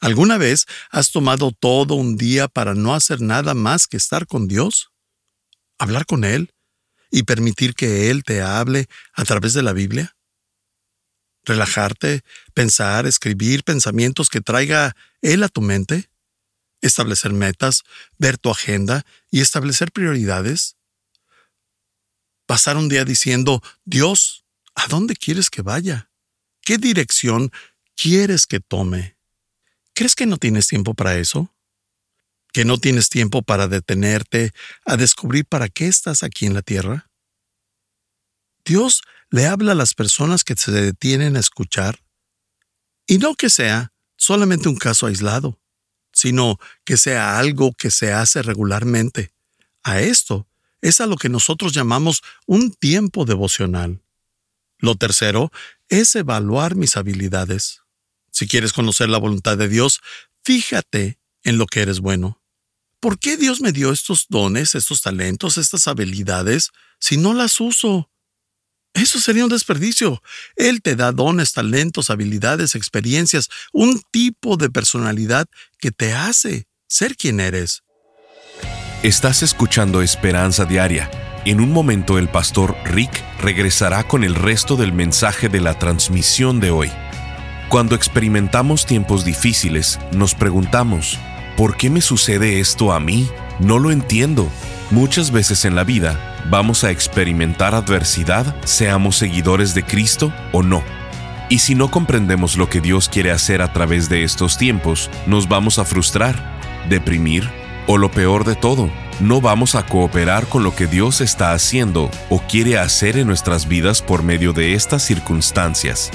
¿Alguna 0.00 0.38
vez 0.38 0.66
has 0.90 1.10
tomado 1.10 1.52
todo 1.52 1.94
un 1.94 2.16
día 2.16 2.48
para 2.48 2.74
no 2.74 2.94
hacer 2.94 3.20
nada 3.20 3.52
más 3.52 3.86
que 3.86 3.98
estar 3.98 4.26
con 4.26 4.48
Dios? 4.48 4.90
¿Hablar 5.78 6.06
con 6.06 6.24
Él 6.24 6.54
y 7.10 7.24
permitir 7.24 7.74
que 7.74 8.10
Él 8.10 8.24
te 8.24 8.40
hable 8.40 8.88
a 9.12 9.24
través 9.24 9.52
de 9.52 9.62
la 9.62 9.74
Biblia? 9.74 10.16
Relajarte, 11.44 12.22
pensar, 12.54 13.06
escribir 13.06 13.64
pensamientos 13.64 14.28
que 14.28 14.40
traiga 14.40 14.96
Él 15.22 15.42
a 15.42 15.48
tu 15.48 15.60
mente, 15.60 16.10
establecer 16.80 17.32
metas, 17.32 17.82
ver 18.18 18.38
tu 18.38 18.50
agenda 18.50 19.04
y 19.30 19.40
establecer 19.40 19.92
prioridades. 19.92 20.76
Pasar 22.46 22.76
un 22.76 22.88
día 22.88 23.04
diciendo, 23.04 23.62
Dios, 23.84 24.44
¿a 24.74 24.86
dónde 24.88 25.16
quieres 25.16 25.50
que 25.50 25.62
vaya? 25.62 26.10
¿Qué 26.62 26.78
dirección 26.78 27.50
quieres 27.96 28.46
que 28.46 28.60
tome? 28.60 29.16
¿Crees 29.94 30.14
que 30.14 30.26
no 30.26 30.36
tienes 30.36 30.66
tiempo 30.66 30.94
para 30.94 31.16
eso? 31.18 31.54
¿Que 32.52 32.64
no 32.64 32.78
tienes 32.78 33.08
tiempo 33.08 33.42
para 33.42 33.68
detenerte 33.68 34.52
a 34.84 34.96
descubrir 34.96 35.44
para 35.46 35.68
qué 35.68 35.86
estás 35.86 36.22
aquí 36.22 36.46
en 36.46 36.54
la 36.54 36.62
tierra? 36.62 37.10
Dios 38.64 39.02
le 39.30 39.46
habla 39.46 39.72
a 39.72 39.76
las 39.76 39.94
personas 39.94 40.44
que 40.44 40.56
se 40.56 40.72
detienen 40.72 41.36
a 41.36 41.40
escuchar, 41.40 42.00
y 43.06 43.18
no 43.18 43.34
que 43.34 43.50
sea 43.50 43.92
solamente 44.16 44.68
un 44.68 44.76
caso 44.76 45.06
aislado, 45.06 45.58
sino 46.12 46.58
que 46.84 46.96
sea 46.96 47.38
algo 47.38 47.72
que 47.72 47.90
se 47.90 48.12
hace 48.12 48.42
regularmente. 48.42 49.32
A 49.82 50.00
esto 50.00 50.46
es 50.82 51.00
a 51.00 51.06
lo 51.06 51.16
que 51.16 51.28
nosotros 51.28 51.72
llamamos 51.72 52.22
un 52.46 52.72
tiempo 52.72 53.24
devocional. 53.24 54.00
Lo 54.78 54.94
tercero 54.94 55.52
es 55.88 56.14
evaluar 56.14 56.74
mis 56.74 56.96
habilidades. 56.96 57.82
Si 58.30 58.46
quieres 58.46 58.72
conocer 58.72 59.08
la 59.08 59.18
voluntad 59.18 59.58
de 59.58 59.68
Dios, 59.68 60.00
fíjate 60.42 61.18
en 61.42 61.58
lo 61.58 61.66
que 61.66 61.82
eres 61.82 62.00
bueno. 62.00 62.40
¿Por 63.00 63.18
qué 63.18 63.36
Dios 63.36 63.60
me 63.60 63.72
dio 63.72 63.92
estos 63.92 64.26
dones, 64.28 64.74
estos 64.74 65.02
talentos, 65.02 65.58
estas 65.58 65.88
habilidades, 65.88 66.70
si 66.98 67.16
no 67.16 67.32
las 67.34 67.60
uso? 67.60 68.09
Eso 68.94 69.20
sería 69.20 69.44
un 69.44 69.50
desperdicio. 69.50 70.22
Él 70.56 70.82
te 70.82 70.96
da 70.96 71.12
dones, 71.12 71.52
talentos, 71.52 72.10
habilidades, 72.10 72.74
experiencias, 72.74 73.48
un 73.72 74.02
tipo 74.10 74.56
de 74.56 74.70
personalidad 74.70 75.46
que 75.78 75.90
te 75.90 76.12
hace 76.12 76.66
ser 76.88 77.16
quien 77.16 77.40
eres. 77.40 77.82
Estás 79.02 79.42
escuchando 79.42 80.02
Esperanza 80.02 80.64
Diaria. 80.64 81.10
En 81.46 81.60
un 81.60 81.72
momento 81.72 82.18
el 82.18 82.28
pastor 82.28 82.76
Rick 82.84 83.24
regresará 83.40 84.06
con 84.06 84.24
el 84.24 84.34
resto 84.34 84.76
del 84.76 84.92
mensaje 84.92 85.48
de 85.48 85.60
la 85.60 85.78
transmisión 85.78 86.60
de 86.60 86.70
hoy. 86.70 86.90
Cuando 87.70 87.94
experimentamos 87.94 88.84
tiempos 88.84 89.24
difíciles, 89.24 89.98
nos 90.12 90.34
preguntamos, 90.34 91.16
¿por 91.56 91.76
qué 91.76 91.88
me 91.88 92.02
sucede 92.02 92.60
esto 92.60 92.92
a 92.92 93.00
mí? 93.00 93.30
No 93.60 93.78
lo 93.78 93.90
entiendo. 93.92 94.50
Muchas 94.90 95.30
veces 95.30 95.64
en 95.64 95.76
la 95.76 95.84
vida 95.84 96.29
vamos 96.48 96.84
a 96.84 96.90
experimentar 96.90 97.74
adversidad, 97.74 98.54
seamos 98.64 99.16
seguidores 99.16 99.74
de 99.74 99.84
Cristo 99.84 100.32
o 100.52 100.62
no. 100.62 100.82
Y 101.48 101.58
si 101.58 101.74
no 101.74 101.90
comprendemos 101.90 102.56
lo 102.56 102.68
que 102.68 102.80
Dios 102.80 103.08
quiere 103.08 103.32
hacer 103.32 103.60
a 103.60 103.72
través 103.72 104.08
de 104.08 104.22
estos 104.22 104.56
tiempos, 104.56 105.10
nos 105.26 105.48
vamos 105.48 105.78
a 105.78 105.84
frustrar, 105.84 106.58
deprimir 106.88 107.50
o 107.86 107.98
lo 107.98 108.10
peor 108.10 108.44
de 108.44 108.54
todo, 108.54 108.88
no 109.18 109.40
vamos 109.40 109.74
a 109.74 109.84
cooperar 109.84 110.46
con 110.46 110.62
lo 110.62 110.74
que 110.74 110.86
Dios 110.86 111.20
está 111.20 111.52
haciendo 111.52 112.10
o 112.28 112.40
quiere 112.40 112.78
hacer 112.78 113.18
en 113.18 113.26
nuestras 113.26 113.66
vidas 113.66 114.00
por 114.00 114.22
medio 114.22 114.52
de 114.52 114.74
estas 114.74 115.02
circunstancias. 115.02 116.10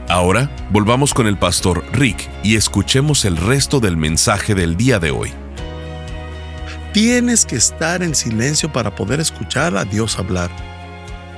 Ahora 0.08 0.56
volvamos 0.70 1.16
con 1.16 1.26
el 1.26 1.38
pastor 1.38 1.84
Rick 1.92 2.30
y 2.44 2.58
escuchemos 2.58 3.26
el 3.26 3.38
resto 3.38 3.80
del 3.80 3.98
mensaje 3.98 4.54
del 4.54 4.78
día 4.78 5.00
de 5.00 5.10
hoy. 5.10 5.34
Tienes 6.94 7.44
que 7.44 7.56
estar 7.56 8.04
en 8.04 8.14
silencio 8.14 8.72
para 8.72 8.94
poder 8.96 9.20
escuchar 9.20 9.76
a 9.76 9.84
Dios 9.84 10.20
hablar. 10.20 10.52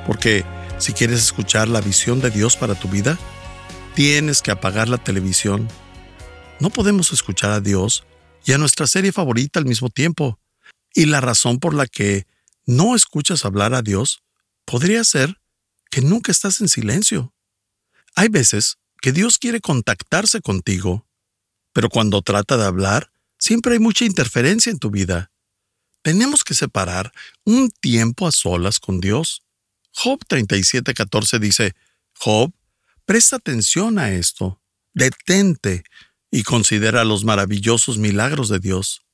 Porque 0.05 0.43
si 0.79 0.91
quieres 0.91 1.19
escuchar 1.19 1.69
la 1.69 1.79
visión 1.79 2.19
de 2.19 2.29
Dios 2.29 2.57
para 2.57 2.75
tu 2.75 2.89
vida, 2.89 3.17
tienes 3.95 4.41
que 4.41 4.51
apagar 4.51 4.89
la 4.89 4.97
televisión. 4.97 5.69
No 6.59 6.69
podemos 6.69 7.13
escuchar 7.13 7.51
a 7.51 7.61
Dios 7.61 8.05
y 8.45 8.51
a 8.51 8.57
nuestra 8.57 8.85
serie 8.85 9.13
favorita 9.13 9.59
al 9.59 9.65
mismo 9.65 9.89
tiempo. 9.89 10.39
Y 10.93 11.05
la 11.05 11.21
razón 11.21 11.59
por 11.59 11.73
la 11.73 11.87
que 11.87 12.27
no 12.65 12.95
escuchas 12.95 13.45
hablar 13.45 13.73
a 13.73 13.81
Dios 13.81 14.23
podría 14.65 15.05
ser 15.05 15.39
que 15.89 16.01
nunca 16.01 16.33
estás 16.33 16.59
en 16.59 16.67
silencio. 16.67 17.33
Hay 18.17 18.29
veces 18.29 18.79
que 18.99 19.11
Dios 19.11 19.37
quiere 19.37 19.61
contactarse 19.61 20.41
contigo, 20.41 21.05
pero 21.71 21.87
cuando 21.87 22.23
trata 22.23 22.57
de 22.57 22.65
hablar, 22.65 23.11
siempre 23.37 23.73
hay 23.73 23.79
mucha 23.79 24.05
interferencia 24.05 24.71
en 24.71 24.79
tu 24.79 24.89
vida. 24.89 25.29
Tenemos 26.01 26.43
que 26.43 26.55
separar 26.55 27.11
un 27.43 27.69
tiempo 27.69 28.27
a 28.27 28.31
solas 28.31 28.79
con 28.79 29.01
Dios. 29.01 29.43
Job 29.91 30.19
37:14 30.27 31.37
dice, 31.37 31.75
Job, 32.15 32.51
presta 33.05 33.35
atención 33.35 33.99
a 33.99 34.11
esto, 34.11 34.59
detente 34.95 35.83
y 36.31 36.41
considera 36.41 37.05
los 37.05 37.23
maravillosos 37.23 37.99
milagros 37.99 38.49
de 38.49 38.57
Dios. 38.57 39.05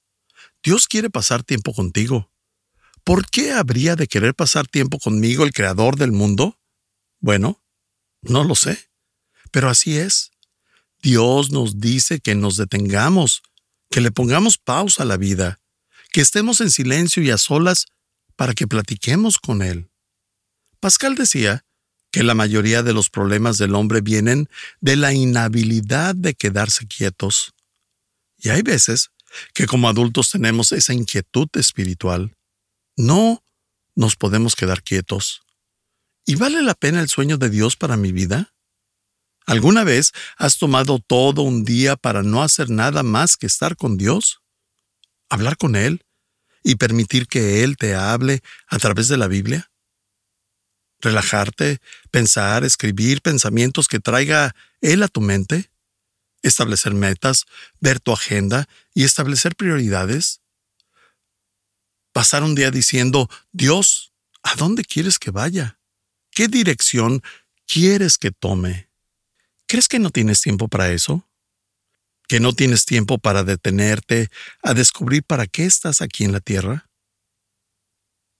Dios 0.63 0.87
quiere 0.87 1.09
pasar 1.09 1.43
tiempo 1.43 1.73
contigo. 1.73 2.31
¿Por 3.03 3.29
qué 3.29 3.51
habría 3.51 3.97
de 3.97 4.07
querer 4.07 4.33
pasar 4.33 4.65
tiempo 4.65 4.97
conmigo 4.97 5.43
el 5.43 5.51
Creador 5.51 5.97
del 5.97 6.13
mundo? 6.13 6.57
Bueno, 7.19 7.61
no 8.21 8.45
lo 8.45 8.55
sé. 8.55 8.92
Pero 9.53 9.69
así 9.69 9.97
es. 9.97 10.31
Dios 10.99 11.51
nos 11.51 11.79
dice 11.79 12.19
que 12.19 12.33
nos 12.33 12.57
detengamos, 12.57 13.43
que 13.91 14.01
le 14.01 14.11
pongamos 14.11 14.57
pausa 14.57 15.03
a 15.03 15.05
la 15.05 15.15
vida, 15.15 15.59
que 16.11 16.21
estemos 16.21 16.59
en 16.59 16.71
silencio 16.71 17.21
y 17.21 17.29
a 17.29 17.37
solas 17.37 17.85
para 18.35 18.53
que 18.53 18.67
platiquemos 18.67 19.37
con 19.37 19.61
Él. 19.61 19.91
Pascal 20.79 21.13
decía 21.13 21.65
que 22.09 22.23
la 22.23 22.33
mayoría 22.33 22.81
de 22.81 22.93
los 22.93 23.11
problemas 23.11 23.59
del 23.59 23.75
hombre 23.75 24.01
vienen 24.01 24.49
de 24.81 24.95
la 24.95 25.13
inhabilidad 25.13 26.15
de 26.15 26.33
quedarse 26.33 26.87
quietos. 26.87 27.53
Y 28.37 28.49
hay 28.49 28.63
veces 28.63 29.11
que 29.53 29.67
como 29.67 29.87
adultos 29.87 30.31
tenemos 30.31 30.71
esa 30.71 30.93
inquietud 30.93 31.47
espiritual. 31.53 32.35
No 32.97 33.43
nos 33.95 34.15
podemos 34.15 34.55
quedar 34.55 34.81
quietos. 34.81 35.41
¿Y 36.25 36.35
vale 36.35 36.63
la 36.63 36.73
pena 36.73 37.01
el 37.01 37.09
sueño 37.09 37.37
de 37.37 37.51
Dios 37.51 37.75
para 37.75 37.97
mi 37.97 38.11
vida? 38.11 38.52
¿Alguna 39.45 39.83
vez 39.83 40.11
has 40.37 40.57
tomado 40.57 40.99
todo 40.99 41.41
un 41.41 41.63
día 41.63 41.95
para 41.95 42.23
no 42.23 42.43
hacer 42.43 42.69
nada 42.69 43.03
más 43.03 43.37
que 43.37 43.45
estar 43.45 43.75
con 43.75 43.97
Dios? 43.97 44.41
¿Hablar 45.29 45.57
con 45.57 45.75
Él? 45.75 46.05
¿Y 46.63 46.75
permitir 46.75 47.27
que 47.27 47.63
Él 47.63 47.75
te 47.77 47.95
hable 47.95 48.41
a 48.67 48.79
través 48.79 49.07
de 49.07 49.17
la 49.17 49.27
Biblia? 49.27 49.69
relajarte, 51.03 51.79
pensar, 52.09 52.63
escribir 52.63 53.21
pensamientos 53.21 53.87
que 53.87 53.99
traiga 53.99 54.55
Él 54.81 55.03
a 55.03 55.07
tu 55.07 55.21
mente, 55.21 55.69
establecer 56.41 56.93
metas, 56.93 57.45
ver 57.79 57.99
tu 57.99 58.11
agenda 58.11 58.67
y 58.93 59.03
establecer 59.03 59.55
prioridades. 59.55 60.41
Pasar 62.13 62.43
un 62.43 62.55
día 62.55 62.71
diciendo, 62.71 63.29
Dios, 63.51 64.13
¿a 64.43 64.55
dónde 64.55 64.83
quieres 64.83 65.19
que 65.19 65.31
vaya? 65.31 65.79
¿Qué 66.31 66.47
dirección 66.47 67.21
quieres 67.67 68.17
que 68.17 68.31
tome? 68.31 68.89
¿Crees 69.67 69.87
que 69.87 69.99
no 69.99 70.09
tienes 70.09 70.41
tiempo 70.41 70.67
para 70.67 70.91
eso? 70.91 71.27
¿Que 72.27 72.39
no 72.39 72.53
tienes 72.53 72.85
tiempo 72.85 73.17
para 73.17 73.43
detenerte 73.43 74.29
a 74.61 74.73
descubrir 74.73 75.23
para 75.23 75.47
qué 75.47 75.65
estás 75.65 76.01
aquí 76.01 76.23
en 76.23 76.31
la 76.31 76.39
tierra? 76.39 76.89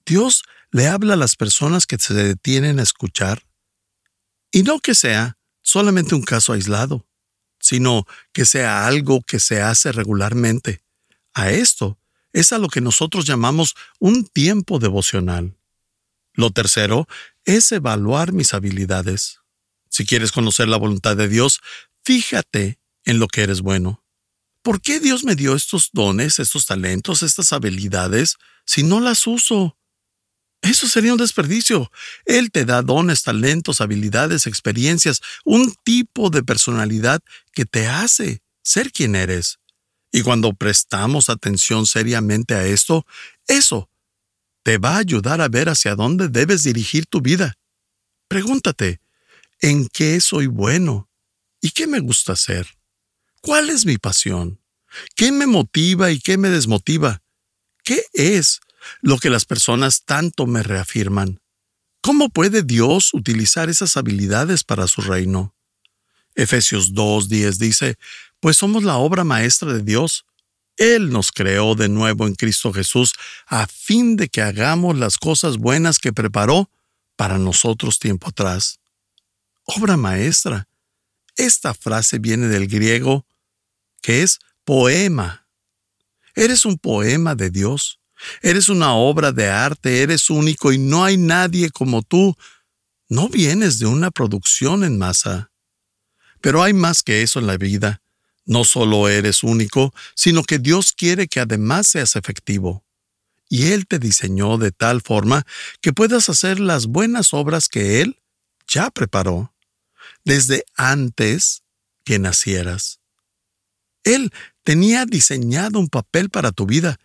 Dios 0.06 0.44
le 0.72 0.88
habla 0.88 1.14
a 1.14 1.18
las 1.18 1.36
personas 1.36 1.86
que 1.86 1.98
se 1.98 2.14
detienen 2.14 2.80
a 2.80 2.84
escuchar, 2.84 3.46
y 4.52 4.64
no 4.64 4.80
que 4.80 4.96
sea 4.96 5.38
solamente 5.62 6.16
un 6.16 6.24
caso 6.24 6.54
aislado, 6.54 7.08
sino 7.60 8.06
que 8.34 8.46
sea 8.46 8.86
algo 8.86 9.22
que 9.22 9.40
se 9.40 9.62
hace 9.62 9.92
regularmente. 9.92 10.84
A 11.34 11.52
esto 11.52 11.98
es 12.34 12.52
a 12.54 12.60
lo 12.60 12.68
que 12.68 12.82
nosotros 12.82 13.26
llamamos 13.26 13.76
un 14.00 14.28
tiempo 14.28 14.80
devocional. 14.80 15.56
Lo 16.34 16.52
tercero 16.52 17.08
es 17.46 17.72
evaluar 17.72 18.34
mis 18.34 18.54
habilidades. 18.54 19.40
Si 19.94 20.08
quieres 20.08 20.32
conocer 20.32 20.68
la 20.68 20.78
voluntad 20.78 21.16
de 21.16 21.30
Dios, 21.30 21.60
fíjate 22.04 22.80
en 23.06 23.20
lo 23.20 23.28
que 23.28 23.44
eres 23.44 23.62
bueno. 23.62 24.04
¿Por 24.64 24.82
qué 24.82 25.00
Dios 25.00 25.24
me 25.24 25.36
dio 25.36 25.54
estos 25.54 25.92
dones, 25.94 26.40
estos 26.40 26.66
talentos, 26.66 27.22
estas 27.22 27.54
habilidades 27.54 28.38
si 28.66 28.82
no 28.82 29.00
las 29.00 29.28
uso? 29.28 29.78
Eso 30.64 30.88
sería 30.88 31.12
un 31.12 31.20
desperdicio. 31.20 31.92
Él 32.26 32.50
te 32.50 32.66
da 32.66 32.82
dones, 32.82 33.22
talentos, 33.22 33.82
habilidades, 33.82 34.48
experiencias, 34.48 35.22
un 35.46 35.76
tipo 35.84 36.32
de 36.32 36.42
personalidad 36.42 37.22
que 37.52 37.66
te 37.66 37.86
hace 37.86 38.42
ser 38.64 38.92
quien 38.92 39.16
eres. 39.16 39.60
Y 40.12 40.24
cuando 40.24 40.54
prestamos 40.54 41.30
atención 41.30 41.86
seriamente 41.86 42.56
a 42.56 42.66
esto, 42.66 43.06
eso 43.46 43.92
te 44.64 44.80
va 44.80 44.96
a 44.96 45.00
ayudar 45.00 45.40
a 45.40 45.50
ver 45.50 45.70
hacia 45.70 45.94
dónde 45.94 46.30
debes 46.30 46.64
dirigir 46.64 47.06
tu 47.06 47.22
vida. 47.22 47.60
Pregúntate, 48.28 49.03
¿en 49.64 49.88
qué 49.88 50.22
soy 50.22 50.46
bueno? 50.46 51.10
¿Y 51.62 51.72
qué 51.72 51.88
me 51.88 52.00
gusta 52.00 52.34
hacer? 52.34 52.68
¿Cuál 53.42 53.72
es 53.72 53.86
mi 53.86 53.98
pasión? 53.98 54.60
¿Qué 55.16 55.32
me 55.32 55.48
motiva 55.48 56.12
y 56.12 56.20
qué 56.20 56.38
me 56.38 56.50
desmotiva? 56.50 57.24
¿Qué 57.84 58.04
es 58.14 58.62
lo 59.02 59.18
que 59.18 59.30
las 59.30 59.46
personas 59.46 60.04
tanto 60.04 60.46
me 60.46 60.64
reafirman. 60.64 61.40
¿Cómo 62.02 62.30
puede 62.30 62.64
Dios 62.64 63.14
utilizar 63.14 63.70
esas 63.70 63.96
habilidades 63.98 64.64
para 64.64 64.88
su 64.88 65.02
reino? 65.02 65.56
Efesios 66.36 66.94
2.10 66.94 67.58
dice, 67.58 67.96
pues 68.40 68.58
somos 68.58 68.84
la 68.84 68.98
obra 68.98 69.24
maestra 69.24 69.74
de 69.74 69.84
Dios. 69.84 70.26
Él 70.76 71.12
nos 71.12 71.32
creó 71.32 71.76
de 71.76 71.88
nuevo 71.88 72.28
en 72.28 72.36
Cristo 72.36 72.74
Jesús 72.74 73.14
a 73.46 73.68
fin 73.68 74.18
de 74.18 74.28
que 74.28 74.42
hagamos 74.42 74.98
las 74.98 75.18
cosas 75.18 75.58
buenas 75.58 76.00
que 76.00 76.12
preparó 76.12 76.70
para 77.16 77.38
nosotros 77.38 78.00
tiempo 78.00 78.30
atrás. 78.30 78.80
Obra 79.66 79.98
maestra. 79.98 80.68
Esta 81.36 81.74
frase 81.74 82.20
viene 82.20 82.48
del 82.48 82.68
griego 82.68 83.26
que 84.02 84.22
es 84.22 84.40
poema. 84.66 85.48
Eres 86.36 86.66
un 86.66 86.78
poema 86.78 87.36
de 87.36 87.50
Dios. 87.50 88.00
Eres 88.42 88.70
una 88.70 88.94
obra 88.94 89.32
de 89.32 89.50
arte, 89.50 90.02
eres 90.02 90.30
único 90.30 90.72
y 90.72 90.78
no 90.78 91.04
hay 91.04 91.18
nadie 91.18 91.70
como 91.70 92.02
tú. 92.02 92.36
No 93.10 93.30
vienes 93.30 93.80
de 93.80 93.86
una 93.86 94.12
producción 94.12 94.84
en 94.84 94.98
masa. 94.98 95.52
Pero 96.42 96.62
hay 96.64 96.74
más 96.74 97.04
que 97.04 97.22
eso 97.22 97.40
en 97.40 97.48
la 97.48 97.58
vida. 97.58 98.02
No 98.46 98.66
solo 98.66 99.08
eres 99.08 99.44
único, 99.44 99.94
sino 100.16 100.44
que 100.44 100.60
Dios 100.60 100.92
quiere 100.92 101.28
que 101.28 101.40
además 101.40 101.88
seas 101.88 102.16
efectivo. 102.16 102.84
Y 103.48 103.72
Él 103.72 103.88
te 103.88 104.00
diseñó 104.00 104.58
de 104.58 104.72
tal 104.72 105.02
forma 105.02 105.46
que 105.80 105.94
puedas 105.94 106.28
hacer 106.28 106.60
las 106.60 106.88
buenas 106.88 107.34
obras 107.34 107.70
que 107.70 108.02
Él 108.02 108.20
ya 108.68 108.90
preparó, 108.90 109.53
desde 110.24 110.66
antes 110.76 111.64
que 112.04 112.20
nacieras. 112.20 113.00
Él 114.04 114.32
tenía 114.64 115.06
diseñado 115.06 115.80
un 115.80 115.88
papel 115.88 116.30
para 116.30 116.52
tu 116.52 116.66
vida, 116.66 117.00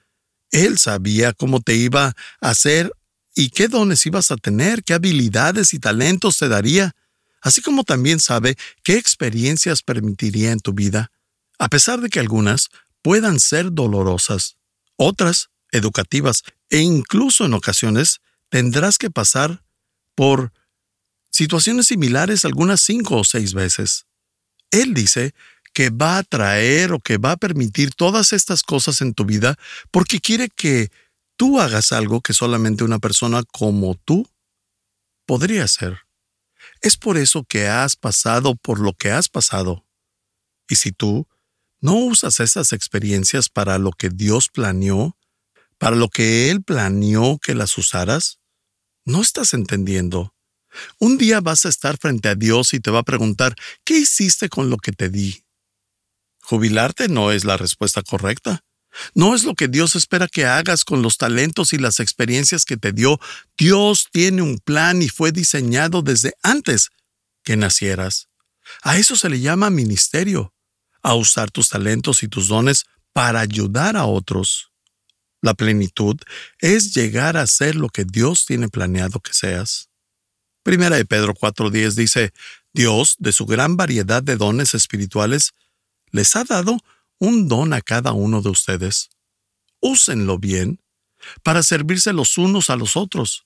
él 0.50 0.78
sabía 0.78 1.32
cómo 1.32 1.60
te 1.60 1.74
iba 1.74 2.14
a 2.40 2.50
hacer 2.50 2.92
y 3.34 3.50
qué 3.50 3.68
dones 3.68 4.04
ibas 4.06 4.30
a 4.30 4.36
tener, 4.36 4.82
qué 4.82 4.94
habilidades 4.94 5.74
y 5.74 5.78
talentos 5.78 6.38
te 6.38 6.48
daría, 6.48 6.96
así 7.40 7.62
como 7.62 7.84
también 7.84 8.18
sabe 8.18 8.56
qué 8.82 8.96
experiencias 8.96 9.82
permitiría 9.82 10.52
en 10.52 10.60
tu 10.60 10.72
vida, 10.72 11.12
a 11.58 11.68
pesar 11.68 12.00
de 12.00 12.08
que 12.08 12.20
algunas 12.20 12.68
puedan 13.02 13.38
ser 13.38 13.72
dolorosas, 13.72 14.56
otras 14.96 15.50
educativas 15.70 16.42
e 16.70 16.78
incluso 16.78 17.44
en 17.44 17.54
ocasiones 17.54 18.20
tendrás 18.48 18.98
que 18.98 19.10
pasar 19.10 19.62
por 20.14 20.52
situaciones 21.30 21.86
similares 21.86 22.44
algunas 22.44 22.80
cinco 22.80 23.16
o 23.18 23.24
seis 23.24 23.54
veces. 23.54 24.06
Él 24.70 24.94
dice 24.94 25.34
que 25.74 25.90
va 25.90 26.18
a 26.18 26.22
traer 26.22 26.92
o 26.92 27.00
que 27.00 27.18
va 27.18 27.32
a 27.32 27.36
permitir 27.36 27.94
todas 27.94 28.32
estas 28.32 28.62
cosas 28.62 29.00
en 29.00 29.14
tu 29.14 29.24
vida 29.24 29.56
porque 29.90 30.20
quiere 30.20 30.48
que 30.48 30.90
tú 31.36 31.60
hagas 31.60 31.92
algo 31.92 32.20
que 32.20 32.34
solamente 32.34 32.84
una 32.84 32.98
persona 32.98 33.42
como 33.52 33.94
tú 33.94 34.28
podría 35.26 35.64
hacer. 35.64 36.00
Es 36.80 36.96
por 36.96 37.16
eso 37.16 37.44
que 37.44 37.68
has 37.68 37.96
pasado 37.96 38.56
por 38.56 38.80
lo 38.80 38.92
que 38.92 39.10
has 39.10 39.28
pasado. 39.28 39.84
Y 40.68 40.76
si 40.76 40.92
tú 40.92 41.26
no 41.80 41.94
usas 41.94 42.40
esas 42.40 42.72
experiencias 42.72 43.48
para 43.48 43.78
lo 43.78 43.92
que 43.92 44.10
Dios 44.10 44.48
planeó, 44.48 45.16
para 45.78 45.96
lo 45.96 46.08
que 46.08 46.50
Él 46.50 46.62
planeó 46.62 47.38
que 47.38 47.54
las 47.54 47.78
usaras, 47.78 48.40
no 49.04 49.22
estás 49.22 49.54
entendiendo. 49.54 50.34
Un 50.98 51.18
día 51.18 51.40
vas 51.40 51.66
a 51.66 51.68
estar 51.68 51.98
frente 51.98 52.28
a 52.28 52.34
Dios 52.34 52.74
y 52.74 52.80
te 52.80 52.90
va 52.90 53.00
a 53.00 53.04
preguntar, 53.04 53.54
¿qué 53.84 53.98
hiciste 53.98 54.48
con 54.48 54.70
lo 54.70 54.78
que 54.78 54.92
te 54.92 55.08
di? 55.08 55.44
Jubilarte 56.40 57.08
no 57.08 57.30
es 57.30 57.44
la 57.44 57.56
respuesta 57.56 58.02
correcta. 58.02 58.64
No 59.14 59.34
es 59.34 59.44
lo 59.44 59.54
que 59.54 59.68
Dios 59.68 59.96
espera 59.96 60.28
que 60.28 60.46
hagas 60.46 60.84
con 60.84 61.02
los 61.02 61.18
talentos 61.18 61.72
y 61.72 61.78
las 61.78 62.00
experiencias 62.00 62.64
que 62.64 62.76
te 62.76 62.92
dio. 62.92 63.20
Dios 63.56 64.08
tiene 64.10 64.42
un 64.42 64.58
plan 64.58 65.02
y 65.02 65.08
fue 65.08 65.30
diseñado 65.30 66.02
desde 66.02 66.32
antes 66.42 66.88
que 67.44 67.56
nacieras. 67.56 68.28
A 68.82 68.98
eso 68.98 69.16
se 69.16 69.28
le 69.28 69.40
llama 69.40 69.70
ministerio, 69.70 70.54
a 71.02 71.14
usar 71.14 71.50
tus 71.50 71.68
talentos 71.68 72.22
y 72.22 72.28
tus 72.28 72.48
dones 72.48 72.84
para 73.12 73.40
ayudar 73.40 73.96
a 73.96 74.06
otros. 74.06 74.72
La 75.40 75.54
plenitud 75.54 76.16
es 76.58 76.94
llegar 76.94 77.36
a 77.36 77.46
ser 77.46 77.76
lo 77.76 77.88
que 77.88 78.04
Dios 78.04 78.44
tiene 78.46 78.68
planeado 78.68 79.20
que 79.20 79.32
seas. 79.32 79.87
Primera 80.62 80.96
de 80.96 81.04
Pedro 81.04 81.34
4.10 81.34 81.94
dice, 81.94 82.32
Dios, 82.72 83.16
de 83.18 83.32
su 83.32 83.46
gran 83.46 83.76
variedad 83.76 84.22
de 84.22 84.36
dones 84.36 84.74
espirituales, 84.74 85.54
les 86.10 86.36
ha 86.36 86.44
dado 86.44 86.78
un 87.18 87.48
don 87.48 87.72
a 87.72 87.80
cada 87.80 88.12
uno 88.12 88.42
de 88.42 88.50
ustedes. 88.50 89.10
Úsenlo 89.80 90.38
bien 90.38 90.80
para 91.42 91.62
servirse 91.62 92.12
los 92.12 92.38
unos 92.38 92.70
a 92.70 92.76
los 92.76 92.96
otros. 92.96 93.44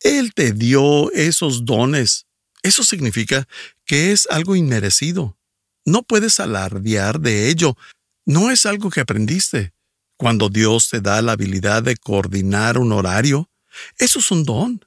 Él 0.00 0.34
te 0.34 0.52
dio 0.52 1.12
esos 1.12 1.64
dones. 1.64 2.26
Eso 2.62 2.84
significa 2.84 3.46
que 3.84 4.12
es 4.12 4.26
algo 4.30 4.56
inmerecido. 4.56 5.36
No 5.84 6.02
puedes 6.02 6.40
alardear 6.40 7.20
de 7.20 7.48
ello. 7.48 7.76
No 8.24 8.50
es 8.50 8.66
algo 8.66 8.90
que 8.90 9.00
aprendiste. 9.00 9.72
Cuando 10.16 10.48
Dios 10.48 10.88
te 10.88 11.00
da 11.00 11.20
la 11.22 11.32
habilidad 11.32 11.82
de 11.82 11.96
coordinar 11.96 12.78
un 12.78 12.92
horario, 12.92 13.50
eso 13.98 14.18
es 14.18 14.30
un 14.30 14.44
don. 14.44 14.84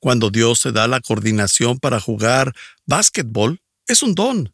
Cuando 0.00 0.30
Dios 0.30 0.62
te 0.62 0.72
da 0.72 0.88
la 0.88 1.00
coordinación 1.00 1.78
para 1.78 2.00
jugar 2.00 2.54
básquetbol, 2.86 3.60
es 3.86 4.02
un 4.02 4.14
don. 4.14 4.52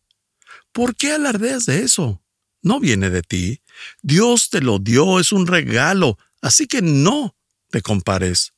¿Por 0.73 0.97
qué 0.97 1.13
alardeas 1.13 1.67
de 1.67 1.83
eso? 1.83 2.21
No 2.63 2.81
viene 2.81 3.11
de 3.11 3.23
ti. 3.23 3.63
Dios 4.03 4.51
te 4.51 4.61
lo 4.61 4.81
dio, 4.81 5.21
es 5.21 5.31
un 5.33 5.47
regalo, 5.47 6.19
así 6.43 6.67
que 6.67 6.83
no 6.83 7.37
te 7.71 7.81
compares. 7.81 8.53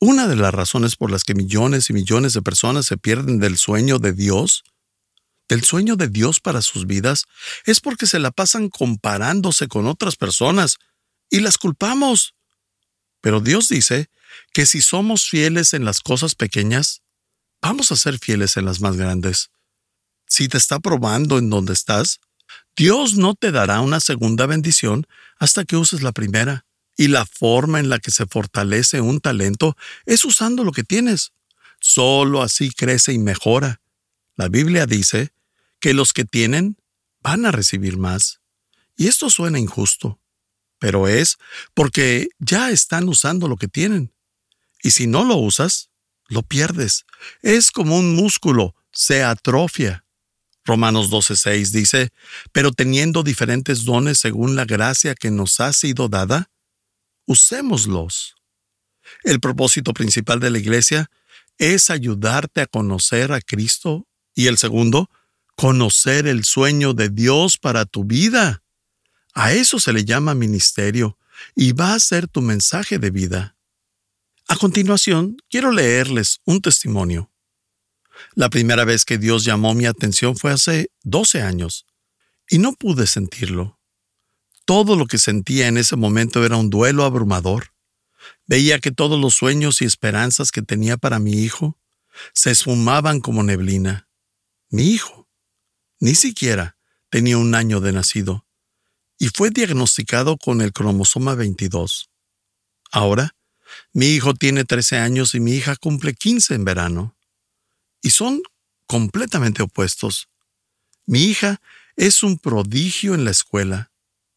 Una 0.00 0.26
de 0.26 0.34
las 0.34 0.52
razones 0.52 0.96
por 0.96 1.12
las 1.12 1.22
que 1.22 1.34
millones 1.34 1.88
y 1.88 1.92
millones 1.92 2.32
de 2.32 2.42
personas 2.42 2.86
se 2.86 2.96
pierden 2.96 3.38
del 3.38 3.56
sueño 3.56 4.00
de 4.00 4.12
Dios, 4.12 4.64
del 5.48 5.62
sueño 5.62 5.94
de 5.94 6.08
Dios 6.08 6.40
para 6.40 6.62
sus 6.62 6.88
vidas, 6.88 7.26
es 7.64 7.78
porque 7.78 8.06
se 8.06 8.18
la 8.18 8.32
pasan 8.32 8.68
comparándose 8.68 9.68
con 9.68 9.86
otras 9.86 10.16
personas 10.16 10.78
y 11.30 11.38
las 11.38 11.58
culpamos. 11.58 12.34
Pero 13.20 13.40
Dios 13.40 13.68
dice 13.68 14.10
que 14.52 14.66
si 14.66 14.82
somos 14.82 15.28
fieles 15.28 15.74
en 15.74 15.84
las 15.84 16.00
cosas 16.00 16.34
pequeñas, 16.34 17.02
vamos 17.60 17.92
a 17.92 17.96
ser 17.96 18.18
fieles 18.18 18.56
en 18.56 18.64
las 18.64 18.80
más 18.80 18.96
grandes 18.96 19.50
si 20.32 20.48
te 20.48 20.56
está 20.56 20.80
probando 20.80 21.36
en 21.36 21.50
donde 21.50 21.74
estás, 21.74 22.18
Dios 22.74 23.16
no 23.16 23.34
te 23.34 23.52
dará 23.52 23.82
una 23.82 24.00
segunda 24.00 24.46
bendición 24.46 25.06
hasta 25.38 25.66
que 25.66 25.76
uses 25.76 26.00
la 26.00 26.12
primera. 26.12 26.64
Y 26.96 27.08
la 27.08 27.26
forma 27.26 27.80
en 27.80 27.90
la 27.90 27.98
que 27.98 28.10
se 28.10 28.24
fortalece 28.24 29.02
un 29.02 29.20
talento 29.20 29.76
es 30.06 30.24
usando 30.24 30.64
lo 30.64 30.72
que 30.72 30.84
tienes. 30.84 31.32
Solo 31.80 32.42
así 32.42 32.70
crece 32.70 33.12
y 33.12 33.18
mejora. 33.18 33.82
La 34.34 34.48
Biblia 34.48 34.86
dice 34.86 35.34
que 35.80 35.92
los 35.92 36.14
que 36.14 36.24
tienen 36.24 36.78
van 37.20 37.44
a 37.44 37.52
recibir 37.52 37.98
más. 37.98 38.40
Y 38.96 39.08
esto 39.08 39.28
suena 39.28 39.58
injusto, 39.58 40.18
pero 40.78 41.08
es 41.08 41.36
porque 41.74 42.28
ya 42.38 42.70
están 42.70 43.06
usando 43.06 43.48
lo 43.48 43.58
que 43.58 43.68
tienen. 43.68 44.11
Y 44.82 44.90
si 44.90 45.06
no 45.06 45.24
lo 45.24 45.36
usas, 45.36 45.90
lo 46.28 46.42
pierdes. 46.42 47.04
Es 47.42 47.70
como 47.70 47.98
un 47.98 48.14
músculo, 48.14 48.74
se 48.90 49.22
atrofia. 49.22 50.04
Romanos 50.64 51.10
12:6 51.10 51.72
dice, 51.72 52.10
pero 52.52 52.70
teniendo 52.70 53.22
diferentes 53.22 53.84
dones 53.84 54.18
según 54.18 54.54
la 54.54 54.64
gracia 54.64 55.14
que 55.14 55.30
nos 55.30 55.60
ha 55.60 55.72
sido 55.72 56.08
dada, 56.08 56.50
usémoslos. 57.26 58.36
El 59.24 59.40
propósito 59.40 59.92
principal 59.92 60.40
de 60.40 60.50
la 60.50 60.58
iglesia 60.58 61.10
es 61.58 61.90
ayudarte 61.90 62.60
a 62.60 62.66
conocer 62.66 63.32
a 63.32 63.40
Cristo 63.40 64.06
y 64.34 64.46
el 64.46 64.56
segundo, 64.58 65.10
conocer 65.56 66.26
el 66.26 66.44
sueño 66.44 66.94
de 66.94 67.08
Dios 67.08 67.58
para 67.58 67.84
tu 67.84 68.04
vida. 68.04 68.62
A 69.34 69.52
eso 69.52 69.78
se 69.78 69.92
le 69.92 70.04
llama 70.04 70.34
ministerio 70.34 71.18
y 71.54 71.72
va 71.72 71.94
a 71.94 72.00
ser 72.00 72.28
tu 72.28 72.40
mensaje 72.40 72.98
de 72.98 73.10
vida. 73.10 73.56
A 74.52 74.56
continuación, 74.56 75.38
quiero 75.48 75.72
leerles 75.72 76.42
un 76.44 76.60
testimonio. 76.60 77.32
La 78.34 78.50
primera 78.50 78.84
vez 78.84 79.06
que 79.06 79.16
Dios 79.16 79.46
llamó 79.46 79.72
mi 79.72 79.86
atención 79.86 80.36
fue 80.36 80.52
hace 80.52 80.90
12 81.04 81.40
años, 81.40 81.86
y 82.50 82.58
no 82.58 82.74
pude 82.74 83.06
sentirlo. 83.06 83.80
Todo 84.66 84.94
lo 84.94 85.06
que 85.06 85.16
sentía 85.16 85.68
en 85.68 85.78
ese 85.78 85.96
momento 85.96 86.44
era 86.44 86.58
un 86.58 86.68
duelo 86.68 87.04
abrumador. 87.04 87.72
Veía 88.46 88.78
que 88.78 88.90
todos 88.90 89.18
los 89.18 89.32
sueños 89.32 89.80
y 89.80 89.86
esperanzas 89.86 90.50
que 90.50 90.60
tenía 90.60 90.98
para 90.98 91.18
mi 91.18 91.32
hijo 91.32 91.78
se 92.34 92.50
esfumaban 92.50 93.20
como 93.20 93.42
neblina. 93.42 94.06
Mi 94.68 94.90
hijo 94.90 95.30
ni 95.98 96.14
siquiera 96.14 96.76
tenía 97.08 97.38
un 97.38 97.54
año 97.54 97.80
de 97.80 97.92
nacido 97.92 98.46
y 99.16 99.28
fue 99.28 99.48
diagnosticado 99.48 100.36
con 100.36 100.60
el 100.60 100.74
cromosoma 100.74 101.34
22. 101.36 102.10
Ahora, 102.90 103.34
mi 103.92 104.06
hijo 104.06 104.34
tiene 104.34 104.64
13 104.64 104.98
años 104.98 105.34
y 105.34 105.40
mi 105.40 105.52
hija 105.52 105.76
cumple 105.76 106.14
15 106.14 106.54
en 106.54 106.64
verano. 106.64 107.16
Y 108.00 108.10
son 108.10 108.42
completamente 108.86 109.62
opuestos. 109.62 110.28
Mi 111.06 111.24
hija 111.24 111.60
es 111.96 112.22
un 112.22 112.38
prodigio 112.38 113.14
en 113.14 113.24
la 113.24 113.30
escuela 113.30 113.90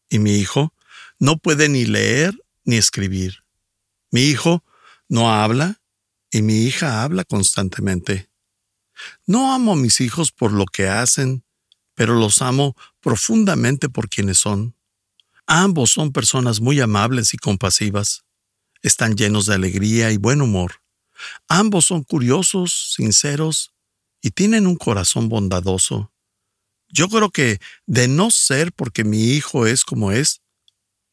y 0.08 0.18
mi 0.18 0.36
hijo 0.36 0.72
no 1.18 1.38
puede 1.38 1.68
ni 1.68 1.84
leer 1.84 2.34
ni 2.64 2.76
escribir. 2.76 3.44
Mi 4.10 4.22
hijo 4.22 4.64
no 5.08 5.32
habla 5.32 5.80
y 6.30 6.42
mi 6.42 6.64
hija 6.64 7.02
habla 7.02 7.24
constantemente. 7.24 8.28
No 9.26 9.52
amo 9.52 9.72
a 9.72 9.76
mis 9.76 10.00
hijos 10.00 10.32
por 10.32 10.52
lo 10.52 10.66
que 10.66 10.88
hacen, 10.88 11.44
pero 11.94 12.14
los 12.14 12.42
amo 12.42 12.76
profundamente 13.00 13.88
por 13.88 14.08
quienes 14.08 14.38
son. 14.38 14.74
Ambos 15.46 15.92
son 15.92 16.12
personas 16.12 16.60
muy 16.60 16.80
amables 16.80 17.32
y 17.34 17.38
compasivas. 17.38 18.25
Están 18.82 19.16
llenos 19.16 19.46
de 19.46 19.54
alegría 19.54 20.10
y 20.12 20.16
buen 20.16 20.42
humor. 20.42 20.82
Ambos 21.48 21.86
son 21.86 22.02
curiosos, 22.04 22.92
sinceros 22.94 23.72
y 24.20 24.30
tienen 24.30 24.66
un 24.66 24.76
corazón 24.76 25.28
bondadoso. 25.28 26.12
Yo 26.88 27.08
creo 27.08 27.30
que, 27.30 27.60
de 27.86 28.08
no 28.08 28.30
ser 28.30 28.72
porque 28.72 29.04
mi 29.04 29.32
hijo 29.32 29.66
es 29.66 29.84
como 29.84 30.12
es, 30.12 30.40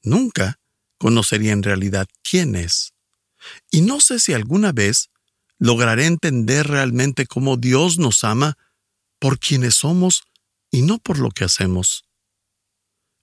nunca 0.01 0.59
conocería 0.97 1.51
en 1.51 1.63
realidad 1.63 2.07
quién 2.21 2.55
es. 2.55 2.93
Y 3.71 3.81
no 3.81 3.99
sé 3.99 4.19
si 4.19 4.33
alguna 4.33 4.71
vez 4.71 5.09
lograré 5.57 6.05
entender 6.05 6.67
realmente 6.67 7.25
cómo 7.25 7.57
Dios 7.57 7.97
nos 7.97 8.23
ama 8.23 8.57
por 9.19 9.39
quienes 9.39 9.75
somos 9.75 10.23
y 10.71 10.81
no 10.81 10.97
por 10.99 11.19
lo 11.19 11.31
que 11.31 11.43
hacemos. 11.43 12.05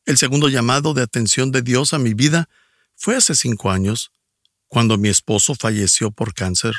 El 0.07 0.16
segundo 0.18 0.48
llamado 0.48 0.94
de 0.94 1.03
atención 1.03 1.53
de 1.53 1.62
Dios 1.62 1.92
a 1.92 1.98
mi 1.98 2.14
vida 2.14 2.48
fue 2.96 3.16
hace 3.16 3.35
cinco 3.35 3.70
años, 3.70 4.12
cuando 4.71 4.97
mi 4.97 5.09
esposo 5.09 5.55
falleció 5.55 6.13
por 6.13 6.33
cáncer. 6.33 6.75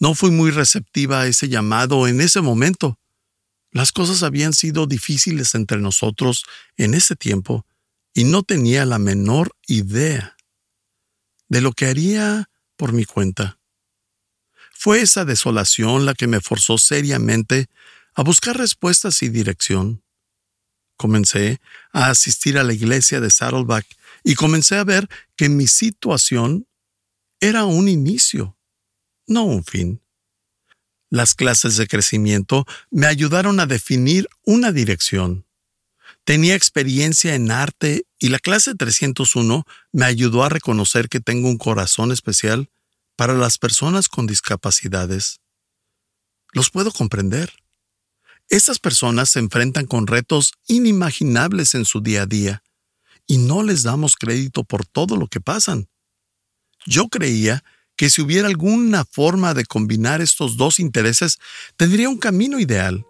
No 0.00 0.14
fui 0.14 0.30
muy 0.30 0.50
receptiva 0.50 1.20
a 1.20 1.26
ese 1.26 1.48
llamado 1.48 2.08
en 2.08 2.20
ese 2.20 2.40
momento. 2.40 2.98
Las 3.70 3.92
cosas 3.92 4.24
habían 4.24 4.54
sido 4.54 4.86
difíciles 4.86 5.54
entre 5.54 5.78
nosotros 5.78 6.44
en 6.76 6.94
ese 6.94 7.14
tiempo 7.14 7.66
y 8.14 8.24
no 8.24 8.42
tenía 8.42 8.84
la 8.86 8.98
menor 8.98 9.54
idea 9.68 10.36
de 11.48 11.60
lo 11.60 11.72
que 11.72 11.86
haría 11.86 12.50
por 12.76 12.92
mi 12.92 13.04
cuenta. 13.04 13.58
Fue 14.72 15.02
esa 15.02 15.26
desolación 15.26 16.06
la 16.06 16.14
que 16.14 16.26
me 16.26 16.40
forzó 16.40 16.78
seriamente 16.78 17.68
a 18.14 18.22
buscar 18.22 18.56
respuestas 18.56 19.22
y 19.22 19.28
dirección. 19.28 20.02
Comencé 20.96 21.60
a 21.92 22.08
asistir 22.08 22.56
a 22.56 22.64
la 22.64 22.72
iglesia 22.72 23.20
de 23.20 23.30
Saddleback 23.30 23.86
y 24.24 24.34
comencé 24.34 24.76
a 24.76 24.84
ver 24.84 25.08
que 25.36 25.50
mi 25.50 25.66
situación 25.66 26.66
era 27.40 27.64
un 27.64 27.88
inicio 27.88 28.56
no 29.30 29.44
un 29.44 29.64
fin. 29.64 30.02
Las 31.08 31.34
clases 31.34 31.76
de 31.76 31.86
crecimiento 31.86 32.66
me 32.90 33.06
ayudaron 33.06 33.60
a 33.60 33.66
definir 33.66 34.28
una 34.44 34.72
dirección. 34.72 35.46
Tenía 36.24 36.54
experiencia 36.54 37.34
en 37.34 37.50
arte 37.50 38.06
y 38.18 38.28
la 38.28 38.38
clase 38.38 38.74
301 38.74 39.64
me 39.92 40.04
ayudó 40.04 40.44
a 40.44 40.48
reconocer 40.48 41.08
que 41.08 41.20
tengo 41.20 41.48
un 41.48 41.58
corazón 41.58 42.12
especial 42.12 42.70
para 43.16 43.34
las 43.34 43.58
personas 43.58 44.08
con 44.08 44.26
discapacidades. 44.26 45.40
Los 46.52 46.70
puedo 46.70 46.90
comprender. 46.92 47.52
Estas 48.48 48.78
personas 48.80 49.30
se 49.30 49.38
enfrentan 49.38 49.86
con 49.86 50.06
retos 50.08 50.52
inimaginables 50.66 51.74
en 51.74 51.84
su 51.84 52.00
día 52.00 52.22
a 52.22 52.26
día 52.26 52.62
y 53.26 53.38
no 53.38 53.62
les 53.62 53.84
damos 53.84 54.16
crédito 54.16 54.64
por 54.64 54.86
todo 54.86 55.16
lo 55.16 55.28
que 55.28 55.40
pasan. 55.40 55.89
Yo 56.86 57.08
creía 57.08 57.62
que 57.96 58.08
si 58.08 58.22
hubiera 58.22 58.48
alguna 58.48 59.04
forma 59.04 59.52
de 59.52 59.66
combinar 59.66 60.20
estos 60.22 60.56
dos 60.56 60.80
intereses, 60.80 61.38
tendría 61.76 62.08
un 62.08 62.16
camino 62.16 62.58
ideal. 62.58 63.04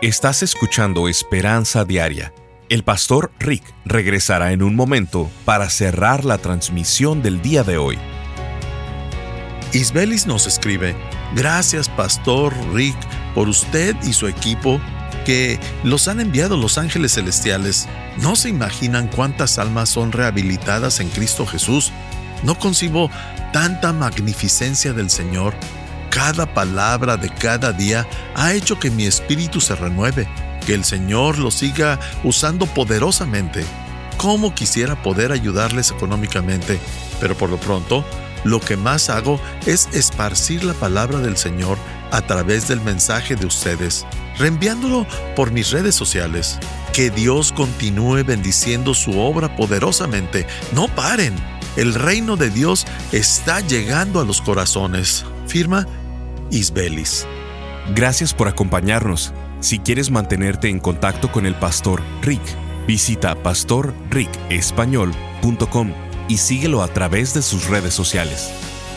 Estás 0.00 0.42
escuchando 0.42 1.08
Esperanza 1.08 1.84
Diaria. 1.84 2.34
El 2.68 2.82
pastor 2.82 3.30
Rick 3.38 3.62
regresará 3.84 4.52
en 4.52 4.62
un 4.62 4.74
momento 4.74 5.30
para 5.44 5.70
cerrar 5.70 6.24
la 6.24 6.38
transmisión 6.38 7.22
del 7.22 7.40
día 7.40 7.62
de 7.62 7.76
hoy. 7.76 7.98
Isbelis 9.72 10.26
nos 10.26 10.46
escribe, 10.48 10.96
gracias 11.36 11.88
pastor 11.88 12.52
Rick 12.74 12.96
por 13.34 13.48
usted 13.48 13.94
y 14.02 14.12
su 14.12 14.26
equipo 14.26 14.80
que 15.24 15.58
los 15.84 16.08
han 16.08 16.20
enviado 16.20 16.56
los 16.56 16.78
ángeles 16.78 17.14
celestiales. 17.14 17.88
No 18.20 18.36
se 18.36 18.48
imaginan 18.48 19.08
cuántas 19.08 19.58
almas 19.58 19.88
son 19.88 20.12
rehabilitadas 20.12 21.00
en 21.00 21.08
Cristo 21.08 21.46
Jesús. 21.46 21.92
No 22.42 22.58
concibo 22.58 23.10
tanta 23.52 23.92
magnificencia 23.92 24.92
del 24.92 25.10
Señor. 25.10 25.54
Cada 26.10 26.52
palabra 26.52 27.16
de 27.16 27.30
cada 27.30 27.72
día 27.72 28.06
ha 28.34 28.52
hecho 28.52 28.78
que 28.78 28.90
mi 28.90 29.04
espíritu 29.04 29.60
se 29.60 29.74
renueve, 29.74 30.28
que 30.66 30.74
el 30.74 30.84
Señor 30.84 31.38
lo 31.38 31.50
siga 31.50 31.98
usando 32.22 32.66
poderosamente. 32.66 33.64
Cómo 34.18 34.54
quisiera 34.54 35.02
poder 35.02 35.32
ayudarles 35.32 35.90
económicamente, 35.90 36.78
pero 37.20 37.36
por 37.36 37.48
lo 37.50 37.56
pronto, 37.56 38.04
lo 38.44 38.60
que 38.60 38.76
más 38.76 39.08
hago 39.08 39.40
es 39.66 39.88
esparcir 39.92 40.64
la 40.64 40.74
palabra 40.74 41.18
del 41.18 41.36
Señor 41.36 41.78
a 42.10 42.20
través 42.20 42.68
del 42.68 42.80
mensaje 42.80 43.36
de 43.36 43.46
ustedes 43.46 44.04
reenviándolo 44.38 45.06
por 45.36 45.50
mis 45.50 45.70
redes 45.70 45.94
sociales. 45.94 46.58
Que 46.92 47.10
Dios 47.10 47.52
continúe 47.52 48.24
bendiciendo 48.24 48.94
su 48.94 49.18
obra 49.18 49.56
poderosamente. 49.56 50.46
No 50.74 50.88
paren. 50.88 51.34
El 51.76 51.94
reino 51.94 52.36
de 52.36 52.50
Dios 52.50 52.86
está 53.12 53.60
llegando 53.60 54.20
a 54.20 54.24
los 54.24 54.42
corazones. 54.42 55.24
Firma 55.46 55.86
Isbelis. 56.50 57.26
Gracias 57.94 58.34
por 58.34 58.48
acompañarnos. 58.48 59.32
Si 59.60 59.78
quieres 59.78 60.10
mantenerte 60.10 60.68
en 60.68 60.80
contacto 60.80 61.30
con 61.30 61.46
el 61.46 61.54
pastor 61.54 62.02
Rick, 62.20 62.42
visita 62.86 63.40
pastorricespañol.com 63.42 65.92
y 66.28 66.38
síguelo 66.38 66.82
a 66.82 66.88
través 66.88 67.34
de 67.34 67.42
sus 67.42 67.68
redes 67.68 67.94
sociales. 67.94 68.50